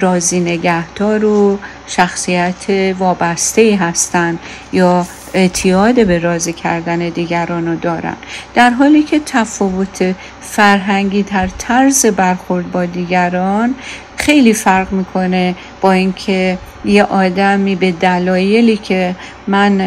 رازی 0.00 0.40
نگهدار 0.40 1.24
و 1.24 1.58
شخصیت 1.86 2.94
وابسته 2.98 3.78
هستند 3.80 4.38
یا 4.72 5.06
اعتیاد 5.34 6.06
به 6.06 6.18
راضی 6.18 6.52
کردن 6.52 6.98
دیگران 6.98 7.66
رو 7.66 7.76
دارن. 7.76 8.16
در 8.54 8.70
حالی 8.70 9.02
که 9.02 9.20
تفاوت 9.26 10.14
فرهنگی 10.40 11.22
در 11.22 11.48
طرز 11.58 12.06
برخورد 12.06 12.72
با 12.72 12.84
دیگران 12.84 13.74
خیلی 14.16 14.54
فرق 14.54 14.92
می‌کنه 14.92 15.54
با 15.80 15.92
اینکه 15.92 16.58
یه 16.84 17.04
آدمی 17.04 17.76
به 17.76 17.92
دلایلی 17.92 18.76
که 18.76 19.16
من 19.46 19.80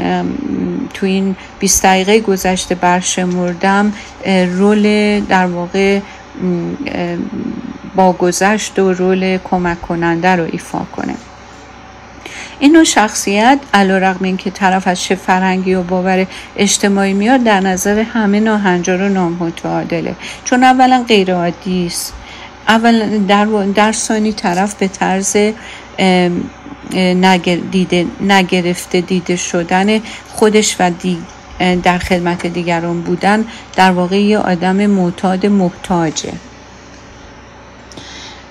تو 0.94 1.06
این 1.06 1.36
20 1.60 1.84
دقیقه 1.84 2.20
گذشته 2.20 2.76
برشمردم 2.76 3.94
رول 4.58 5.20
در 5.20 5.46
واقع 5.46 6.00
با 7.96 8.14
گذشت 8.14 8.80
و 8.80 8.94
رول 8.94 9.38
کمک 9.44 9.82
کننده 9.82 10.36
رو 10.36 10.48
ایفا 10.52 10.86
کنه. 10.96 11.14
این 12.60 12.72
نوع 12.72 12.84
شخصیت 12.84 13.60
علا 13.74 13.98
رقم 13.98 14.26
این 14.26 14.38
که 14.38 14.50
طرف 14.50 14.88
از 14.88 15.02
چه 15.02 15.16
فرهنگی 15.16 15.74
و 15.74 15.84
باور 15.84 16.28
اجتماعی 16.56 17.14
میاد 17.14 17.44
در 17.44 17.60
نظر 17.60 18.00
همه 18.00 18.40
ناهنجار 18.40 19.02
و 19.02 19.10
نامتعادله. 19.10 20.16
چون 20.44 20.64
اولا 20.64 21.06
غیر 21.08 21.34
عادی 21.34 21.86
است. 21.86 22.14
اول 22.68 23.26
در, 23.26 23.46
در 23.76 23.92
ثانی 23.92 24.34
طرف 24.34 24.76
به 24.76 24.88
طرز 24.88 25.38
دیده 27.72 28.06
نگرفته 28.22 29.02
دیده 29.02 29.36
شدن 29.36 30.02
خودش 30.28 30.76
و 30.80 30.90
دی 30.90 31.18
در 31.84 31.98
خدمت 31.98 32.46
دیگران 32.46 33.02
بودن 33.02 33.46
در 33.76 33.92
واقع 33.92 34.22
یه 34.22 34.38
آدم 34.38 34.88
معتاد 34.88 35.46
محتاجه 35.46 36.34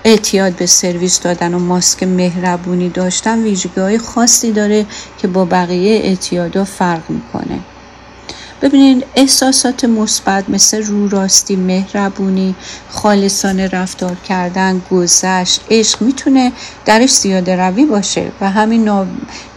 اعتیاد 0.03 0.53
به 0.53 0.65
سرویس 0.65 1.21
دادن 1.21 1.53
و 1.53 1.59
ماسک 1.59 2.03
مهربونی 2.03 2.89
داشتن 2.89 3.43
ویژگی 3.43 3.81
های 3.81 3.97
خاصی 3.97 4.51
داره 4.51 4.85
که 5.17 5.27
با 5.27 5.45
بقیه 5.45 6.01
اعتیادا 6.03 6.63
فرق 6.63 7.01
می‌کنه. 7.09 7.59
ببینید 8.61 9.05
احساسات 9.15 9.85
مثبت 9.85 10.49
مثل 10.49 10.83
رو 10.83 11.09
راستی 11.09 11.55
مهربونی 11.55 12.55
خالصانه 12.89 13.67
رفتار 13.67 14.15
کردن 14.15 14.81
گذشت 14.91 15.61
عشق 15.69 16.01
می‌تونه 16.01 16.51
درش 16.85 17.11
زیاده 17.13 17.55
روی 17.55 17.85
باشه 17.85 18.31
و 18.41 18.49
همین 18.49 19.07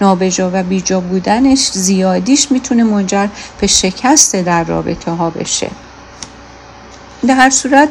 نابجا 0.00 0.50
و 0.54 0.62
بیجا 0.62 1.00
بودنش 1.00 1.70
زیادیش 1.72 2.52
می‌تونه 2.52 2.82
منجر 2.82 3.28
به 3.60 3.66
شکست 3.66 4.36
در 4.36 4.64
رابطه 4.64 5.10
ها 5.10 5.30
بشه. 5.30 5.70
در 7.26 7.34
هر 7.34 7.50
صورت 7.50 7.88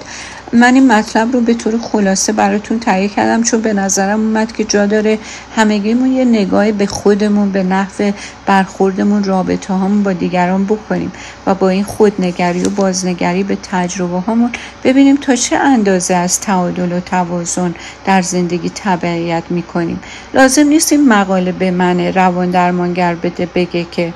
من 0.54 0.74
این 0.74 0.92
مطلب 0.92 1.34
رو 1.34 1.42
به 1.42 1.54
طور 1.54 1.78
خلاصه 1.78 2.34
براتون 2.34 2.80
تهیه 2.80 3.08
کردم 3.08 3.44
چون 3.44 3.62
به 3.62 3.74
نظرم 3.74 4.20
اومد 4.20 4.52
که 4.52 4.64
جا 4.64 4.86
داره 4.86 5.20
همگیمون 5.56 6.12
یه 6.12 6.26
نگاه 6.26 6.72
به 6.72 6.86
خودمون 6.86 7.52
به 7.52 7.64
نحو 7.64 8.12
برخوردمون 8.46 9.24
رابطه 9.24 9.74
هامون 9.74 10.04
با 10.04 10.14
دیگران 10.14 10.66
بکنیم 10.66 11.12
و 11.46 11.56
با 11.56 11.70
این 11.70 11.84
خودنگری 11.84 12.64
و 12.64 12.70
بازنگری 12.70 13.44
به 13.44 13.58
تجربه 13.72 14.20
هامون 14.20 14.52
ببینیم 14.84 15.16
تا 15.16 15.36
چه 15.36 15.56
اندازه 15.56 16.14
از 16.14 16.42
تعادل 16.42 16.92
و 16.92 17.00
توازن 17.00 17.76
در 18.06 18.22
زندگی 18.22 18.72
تبعیت 18.76 19.44
می‌کنیم. 19.50 20.00
لازم 20.34 20.68
نیست 20.68 20.92
این 20.92 21.08
مقاله 21.08 21.52
به 21.52 21.72
من 21.72 22.00
روان 22.00 22.50
درمانگر 22.50 23.16
بده 23.16 23.46
بگه 23.56 23.86
که 23.92 24.14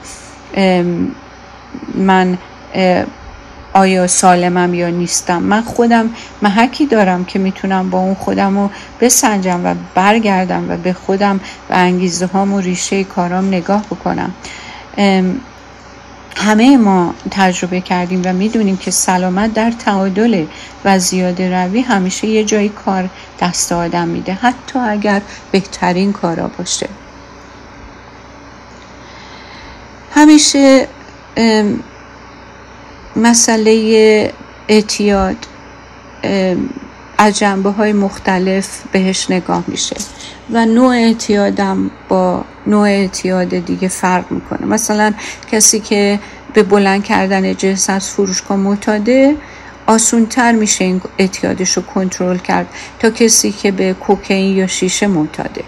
من 1.96 2.38
آیا 3.74 4.08
سالمم 4.08 4.74
یا 4.74 4.90
نیستم. 4.90 5.42
من 5.42 5.62
خودم 5.62 6.10
محکی 6.42 6.86
دارم 6.86 7.26
که 7.26 7.40
می‌تونم 7.40 7.90
با 7.90 8.00
اون 8.00 8.14
خودم 8.16 8.58
رو 8.60 8.70
بسنجم 9.02 9.66
و 9.66 9.76
برگردم 9.96 10.72
و 10.72 10.78
به 10.78 10.94
خودم 10.94 11.40
و 11.70 11.74
انگیزه 11.74 12.26
هام 12.26 12.54
و 12.54 12.60
ریشه 12.60 13.04
کارام 13.04 13.48
نگاه 13.48 13.82
بکنم. 13.82 14.34
همه 16.38 16.78
ما 16.78 17.14
تجربه 17.32 17.82
کردیم 17.82 18.22
و 18.26 18.34
می‌دونیم 18.34 18.78
که 18.78 18.92
سلامت 18.92 19.54
در 19.54 19.72
تعادل 19.72 20.46
و 20.86 21.00
زیاده 21.00 21.64
روی 21.64 21.82
همیشه 21.82 22.28
یه 22.28 22.44
جایی 22.44 22.70
کار 22.70 23.10
دست 23.40 23.72
آدم 23.72 24.08
میده. 24.08 24.34
حتی 24.34 24.80
اگر 24.80 25.22
بهترین 25.52 26.14
کارا 26.14 26.52
باشه. 26.58 26.90
همیشه 30.16 30.88
مسئله 33.16 34.34
اعتیاد 34.68 35.36
از 37.18 37.38
جنبه 37.40 37.70
های 37.70 37.94
مختلف 37.94 38.82
بهش 38.92 39.32
نگاه 39.32 39.64
میشه 39.68 39.96
و 40.52 40.66
نوع 40.66 40.96
اعتیادم 40.96 41.92
با 42.10 42.44
نوع 42.68 42.82
اعتیاد 42.82 43.50
دیگه 43.50 43.88
فرق 43.88 44.32
می‌کنه. 44.32 44.66
مثلا 44.66 45.14
کسی 45.52 45.80
که 45.80 46.20
به 46.54 46.64
بلند 46.64 47.04
کردن 47.04 47.56
جنس 47.56 47.90
از 47.90 48.10
فروشگاه 48.10 48.58
معتاده 48.58 49.36
آسونتر 49.88 50.52
میشه 50.52 50.84
این 50.84 51.02
اعتیادش 51.18 51.78
رو 51.78 51.84
کنترل 51.84 52.38
کرد 52.38 52.68
تا 53.00 53.10
کسی 53.10 53.52
که 53.52 53.72
به 53.72 53.94
کوکئین 53.94 54.58
یا 54.58 54.68
شیشه 54.68 55.08
معتاده. 55.08 55.64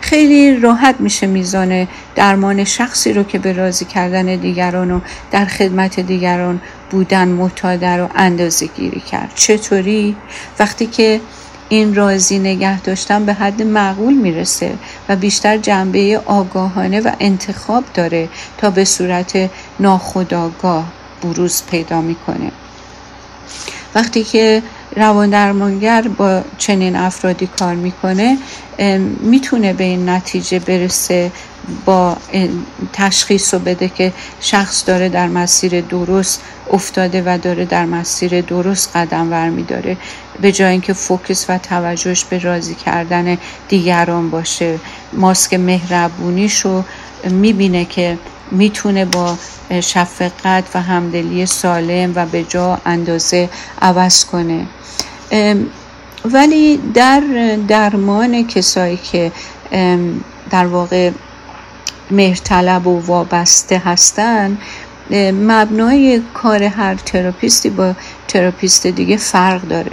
خیلی 0.00 0.56
راحت 0.56 0.94
میشه 0.98 1.26
میزان 1.26 1.88
درمان 2.14 2.64
شخصی 2.64 3.12
رو 3.12 3.22
که 3.22 3.38
به 3.38 3.52
راضی 3.52 3.84
کردن 3.84 4.36
دیگران 4.36 4.90
و 4.90 5.00
در 5.30 5.44
خدمت 5.44 6.00
دیگران 6.00 6.60
بودن 6.90 7.28
معتاده 7.28 7.96
رو 7.96 8.08
اندازه 8.14 8.66
گیری 8.66 9.00
کرد. 9.00 9.32
چطوری؟ 9.34 10.16
وقتی 10.58 10.86
که 10.86 11.20
این 11.68 11.94
راضی 11.94 12.38
نگه 12.38 12.80
داشتن 12.80 13.24
به 13.24 13.32
حد 13.32 13.62
معقول 13.62 14.14
می‌رسه 14.14 14.74
و 15.08 15.16
بیشتر 15.16 15.56
جنبه 15.56 16.20
آگاهانه 16.26 17.00
و 17.00 17.12
انتخاب 17.20 17.84
داره 17.94 18.28
تا 18.58 18.70
به 18.70 18.84
صورت 18.84 19.50
ناخودآگاه 19.80 20.84
بروز 21.22 21.62
پیدا 21.70 22.00
می‌کنه. 22.00 22.52
وقتی 23.94 24.24
که 24.24 24.62
روان 24.96 25.30
درمانگر 25.30 26.02
با 26.02 26.42
چنین 26.58 26.96
افرادی 26.96 27.46
کار 27.46 27.74
می‌کنه 27.74 28.38
می‌تونه 29.20 29.72
به 29.72 29.84
این 29.84 30.08
نتیجه 30.08 30.58
برسه 30.58 31.32
با 31.84 32.16
تشخیص 32.92 33.54
رو 33.54 33.60
بده 33.60 33.88
که 33.88 34.12
شخص 34.40 34.88
داره 34.88 35.08
در 35.08 35.28
مسیر 35.28 35.80
درست 35.80 36.42
افتاده 36.70 37.22
و 37.26 37.38
داره 37.42 37.64
در 37.64 37.84
مسیر 37.84 38.40
درست 38.40 38.96
قدم 38.96 39.30
ور 39.30 39.48
میداره 39.50 39.96
به 40.40 40.52
جای 40.52 40.70
اینکه 40.70 40.92
فوکس 40.92 41.46
و 41.48 41.58
توجهش 41.58 42.24
به 42.24 42.38
راضی 42.38 42.74
کردن 42.74 43.38
دیگران 43.68 44.30
باشه. 44.30 44.78
ماسک 45.12 45.54
مهربونیش 45.54 46.60
رو 46.60 46.84
می‌بینه 47.30 47.84
که 47.84 48.18
می‌تونه 48.50 49.04
با 49.04 49.36
شفقت 49.80 50.64
و 50.74 50.82
همدلی 50.82 51.46
سالم 51.46 52.12
و 52.14 52.26
به 52.26 52.44
جا 52.44 52.78
اندازه 52.86 53.48
عوض 53.82 54.24
کنه. 54.24 54.66
ولی 56.24 56.76
در 56.94 57.22
درمان 57.68 58.46
کسایی 58.46 58.96
که 58.96 59.32
در 60.50 60.66
واقع 60.66 61.10
مهرطلب 62.10 62.86
و 62.86 63.00
وابسته 63.00 63.78
هستن 63.78 64.58
مبنای 65.32 66.22
کار 66.34 66.62
هر 66.62 66.94
تراپیستی 66.94 67.70
با 67.70 67.94
تراپیست 68.28 68.86
دیگه 68.86 69.16
فرق 69.16 69.62
داره. 69.62 69.90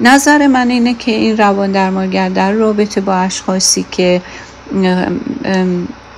نظر 0.00 0.46
من 0.46 0.70
اینه 0.70 0.94
که 0.94 1.12
این 1.12 1.36
روان 1.36 1.72
درمانگر 1.72 2.28
در 2.28 2.52
رابطه 2.52 3.00
با 3.00 3.14
اشخاصی 3.14 3.86
که 3.90 4.22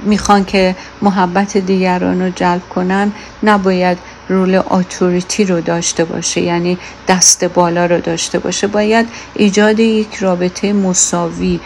می‌خوان 0.02 0.44
که 0.44 0.76
محبت 1.02 1.56
دیگران 1.56 2.22
رو 2.22 2.30
جلب 2.30 2.68
کنن 2.74 3.12
نباید 3.42 3.98
role 4.28 4.62
authority 4.70 5.44
رو 5.44 5.60
داشته 5.60 6.04
باشه 6.04 6.40
یعنی 6.40 6.78
دست 7.08 7.44
بالا 7.44 7.86
رو 7.86 8.00
داشته 8.00 8.38
باشه. 8.38 8.66
باید 8.66 9.06
ایجاد 9.34 9.80
یک 9.80 10.14
رابطه 10.14 10.72
مساوی 10.72 11.60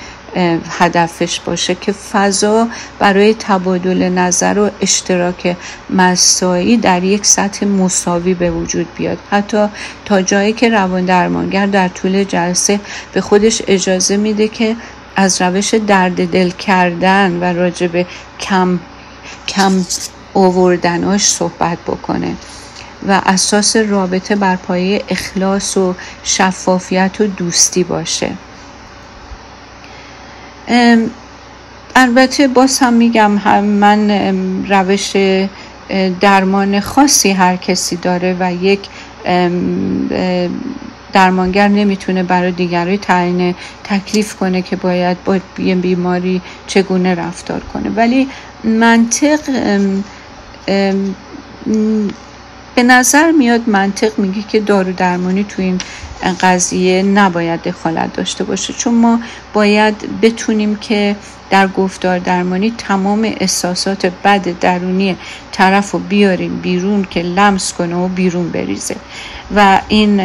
هدفش 0.79 1.41
باشه 1.41 1.75
که 1.75 1.93
فضا 1.93 2.69
برای 2.99 3.35
تبادل 3.35 4.09
نظر 4.09 4.59
و 4.59 4.71
اشتراک 4.81 5.57
مسایی 5.91 6.77
در 6.77 7.05
یک 7.05 7.27
سطح 7.27 7.67
مساوی 7.67 8.35
به 8.35 8.51
وجود 8.51 8.87
بیاد. 8.97 9.19
حتی 9.31 9.67
تا 10.05 10.23
جایی 10.23 10.53
که 10.53 10.69
روان 10.69 11.05
درمانگر 11.05 11.67
در 11.67 11.89
طول 11.89 12.25
جلسه 12.25 12.81
به 13.13 13.21
خودش 13.21 13.63
اجازه 13.67 14.17
میده 14.17 14.49
که 14.49 14.77
از 15.17 15.43
روش 15.43 15.75
درد 15.75 16.31
دل 16.31 16.51
کردن 16.51 17.39
و 17.41 17.45
راجب 17.45 18.07
کم 18.41 18.79
کم 19.49 19.85
اووردناش 20.33 21.27
صحبت 21.27 21.79
بکنه 21.87 22.37
و 23.09 23.23
اساس 23.27 23.77
رابطه 23.77 24.37
بر 24.37 24.57
پایه 24.57 25.03
اخلاص 25.09 25.77
و 25.77 25.95
شفافیت 26.25 27.21
و 27.21 27.27
دوستی 27.27 27.85
باشه. 27.85 28.33
البته 31.95 32.49
باز 32.49 32.79
هم 32.79 32.93
میگم 32.93 33.39
هم 33.39 33.65
من 33.65 34.11
روش 34.69 35.17
درمان 36.21 36.81
خاصی 36.81 37.31
هر 37.31 37.57
کسی 37.57 37.97
داره 37.97 38.37
و 38.41 38.53
یک 38.53 38.81
درمانگر 41.17 41.69
نمی‌تونه 41.69 42.23
برای 42.23 42.53
دیگری 42.53 42.99
تعیین 42.99 43.55
تکلیف 43.85 44.35
کنه 44.35 44.63
که 44.63 44.77
باید 44.77 45.25
با 45.25 45.39
یه 45.59 45.75
بیماری 45.75 46.43
چگونه 46.67 47.15
رفتار 47.15 47.61
کنه. 47.61 47.91
ولی 47.91 48.29
منطق 48.65 49.41
به 52.75 52.83
نظر 52.83 53.31
میاد 53.31 53.69
منطق 53.69 54.19
میگه 54.19 54.43
که 54.43 54.61
دارو 54.61 54.93
درمانی 54.93 55.45
تو 55.45 55.63
این 55.63 55.79
قضیه 56.41 57.03
نباید 57.03 57.63
دخالت 57.63 58.13
داشته 58.13 58.45
باشه. 58.45 58.73
چون 58.73 58.95
ما 58.95 59.21
باید 59.53 60.21
بتونیم 60.23 60.77
که 60.77 61.17
در 61.51 61.69
گفتار 61.69 62.19
درمانی 62.19 62.75
تمام 62.79 63.35
احساسات 63.41 64.07
بد 64.07 64.59
درونی 64.59 65.17
طرف 65.53 65.91
رو 65.91 65.99
بیاریم 65.99 66.57
بیرون 66.57 67.07
که 67.11 67.23
لمس 67.23 67.73
کنه 67.73 67.97
و 67.97 68.09
بیرون 68.09 68.49
بریزه. 68.49 68.97
و 69.57 69.81
این 69.89 70.21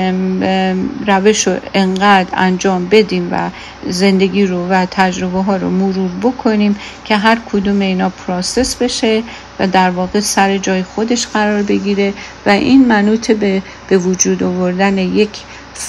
روش 1.08 1.48
رو 1.48 1.56
انقدر 1.74 2.30
انجام 2.34 2.86
بدیم 2.86 3.30
و 3.32 3.50
زندگی 3.90 4.46
رو 4.46 4.68
و 4.68 4.86
تجربه 4.92 5.42
ها 5.42 5.56
رو 5.56 5.70
مرور 5.70 6.12
بکنیم 6.22 6.76
که 7.06 7.18
هر 7.18 7.38
کدوم 7.52 7.80
اینا 7.80 8.10
پراسس 8.10 8.76
بشه 8.76 9.24
و 9.60 9.68
در 9.68 9.90
واقع 9.90 10.20
سر 10.20 10.58
جای 10.58 10.84
خودش 10.84 11.28
قرار 11.28 11.64
بگیره. 11.64 12.14
و 12.46 12.50
این 12.50 12.88
منوط 12.88 13.32
به, 13.32 13.62
به 13.88 13.98
وجود 13.98 14.44
آوردن 14.44 14.98
یک 14.98 15.30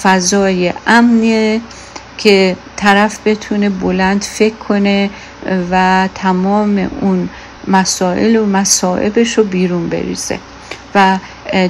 فضای 0.01 0.73
امنیه 0.87 1.61
که 2.17 2.55
طرف 2.75 3.19
بتونه 3.25 3.69
بلند 3.69 4.23
فکر 4.23 4.55
کنه 4.55 5.09
و 5.71 6.09
تمام 6.15 6.91
اون 7.01 7.29
مسائل 7.67 8.35
و 8.35 8.45
مسائبش 8.45 9.37
رو 9.37 9.43
بیرون 9.43 9.89
بریزه 9.89 10.39
و 10.95 11.17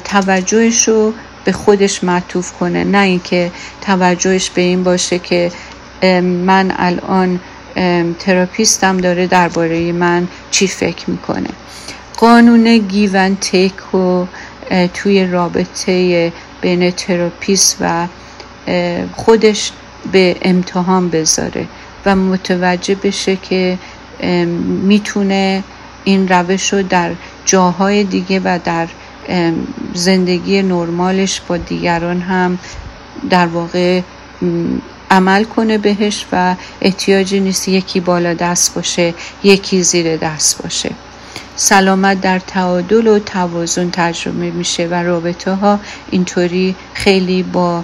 توجهش 0.03 0.87
رو 0.87 1.13
به 1.45 1.51
خودش 1.51 2.03
معطوف 2.03 2.53
کنه. 2.53 2.83
نه 2.83 2.97
اینکه 2.97 3.51
توجهش 3.81 4.49
به 4.49 4.61
این 4.61 4.83
باشه 4.83 5.19
که 5.19 5.51
من 6.21 6.73
الان 6.77 7.39
تراپیستم 8.19 8.97
داره 8.97 9.27
درباره 9.27 9.91
من 9.91 10.27
چی 10.51 10.67
فکر 10.67 11.09
می‌کنه. 11.09 11.49
قانون 12.17 12.77
give 12.77 13.35
and 13.35 13.61
take 13.61 13.95
و 13.95 14.25
توی 14.93 15.27
رابطه 15.27 16.31
بین 16.63 16.91
تراپیست 16.91 17.77
و 17.81 18.07
خودش 19.15 19.71
به 20.11 20.35
امتحان 20.41 21.09
بذاره 21.09 21.67
و 22.05 22.15
متوجه 22.15 22.95
بشه 22.95 23.35
که 23.35 23.77
می‌تونه 24.83 25.63
این 26.03 26.27
روش 26.27 26.73
رو 26.73 26.83
در 26.83 27.11
جاهای 27.45 28.03
دیگه 28.03 28.41
و 28.43 28.59
در 28.63 28.87
زندگی 29.93 30.61
نرمالش 30.61 31.41
با 31.47 31.57
دیگران 31.57 32.21
هم 32.21 32.59
در 33.29 33.47
واقع 33.47 34.01
عمل 35.11 35.43
کنه 35.43 35.77
بهش 35.77 36.25
و 36.31 36.55
احتیاجی 36.81 37.39
نیست 37.39 37.67
یکی 37.67 37.99
بالا 37.99 38.33
دست 38.33 38.75
باشه 38.75 39.13
یکی 39.43 39.83
زیر 39.83 40.17
دست 40.17 40.61
باشه. 40.61 40.91
سلامت 41.55 42.21
در 42.21 42.39
تعادل 42.39 43.07
و 43.07 43.19
توازن 43.19 43.89
تجربه 43.89 44.51
میشه 44.51 44.87
و 44.87 44.93
رابطه 44.93 45.53
ها 45.53 45.79
اینطوری 46.11 46.75
خیلی 46.93 47.43
با 47.43 47.83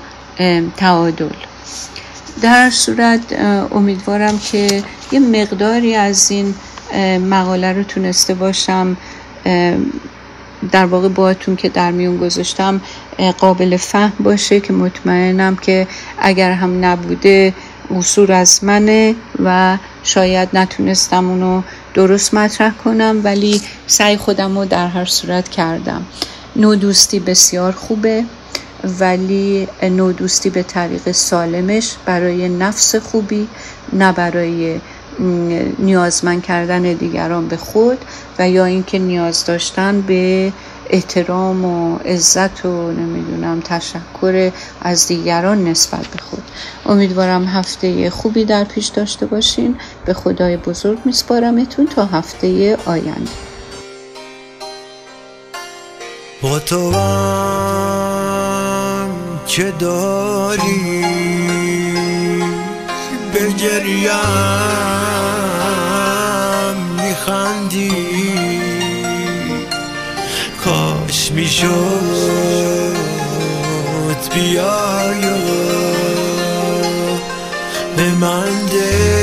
تعادل. 0.78 1.30
در 2.42 2.70
صورت 2.70 3.20
امیدوارم 3.72 4.40
که 4.40 4.84
یه 5.12 5.20
مقداری 5.20 5.96
از 5.96 6.32
این 6.32 6.56
مقاله 7.30 7.74
رو 7.74 7.84
تونسته 7.84 8.34
باشم 8.34 8.98
در 10.72 10.86
واقع 10.86 11.08
باهاتون 11.08 11.56
که 11.56 11.70
در 11.70 11.92
میون 11.92 12.18
گذاشتم 12.18 12.82
قابل 13.38 13.78
فهم 13.78 14.14
باشه 14.20 14.60
که 14.60 14.74
مطمئنم 14.74 15.56
که 15.56 15.88
اگر 16.20 16.52
هم 16.52 16.86
نبوده 16.86 17.54
اصور 17.98 18.32
از 18.32 18.64
منه 18.64 19.16
و 19.44 19.78
شاید 20.04 20.50
نتونستم 20.54 21.30
اونو 21.30 21.62
درست 21.94 22.34
مطرح 22.34 22.74
کنم 22.74 23.22
ولی 23.24 23.62
سعی 23.88 24.18
خودم 24.18 24.58
رو 24.58 24.66
در 24.66 24.88
هر 24.88 25.06
صورت 25.06 25.50
کردم. 25.50 26.06
نو 26.56 26.76
دوستی 26.76 27.20
بسیار 27.20 27.72
خوبه 27.72 28.24
ولی 29.00 29.68
نو 29.84 30.12
دوستی 30.12 30.50
به 30.50 30.64
طریق 30.64 31.12
سالمش 31.12 31.96
برای 32.06 32.50
نفس 32.50 32.96
خوبی 32.96 33.48
نه 33.94 34.12
برای 34.12 34.80
نیازمند 35.80 36.44
کردن 36.44 36.82
دیگران 36.82 37.48
به 37.48 37.58
خود 37.58 37.98
و 38.40 38.50
یا 38.50 38.66
اینکه 38.66 39.00
نیاز 39.00 39.46
داشتن 39.46 40.02
به 40.02 40.54
احترام 40.90 41.66
و 41.66 41.98
عزت 41.98 42.66
و 42.66 42.92
نمی‌دونم 42.92 43.62
تشکر 43.62 44.52
از 44.82 45.08
دیگران 45.08 45.64
نسبت 45.64 46.08
به 46.08 46.20
خود. 46.30 46.44
امیدوارم 46.86 47.46
هفته 47.46 48.10
خوبی 48.10 48.46
در 48.46 48.64
پیش 48.64 48.88
داشته 48.88 49.26
باشین. 49.26 49.76
به 50.06 50.14
خدای 50.14 50.58
بزرگ 50.58 50.98
میسپارمتون 51.06 51.88
تا 51.88 52.06
هفته 52.06 52.78
آینده. 52.86 53.32
با 56.42 56.60
تو 56.60 56.92
چه 59.46 59.72
داری 59.72 61.39
به 63.40 63.48
گریم 63.48 64.10
میخندی. 67.02 67.92
کاش 70.66 71.32
می‌شد 71.32 71.80
بیایا 74.36 75.38
به 77.98 78.04
من 78.04 78.66
دل 78.72 79.19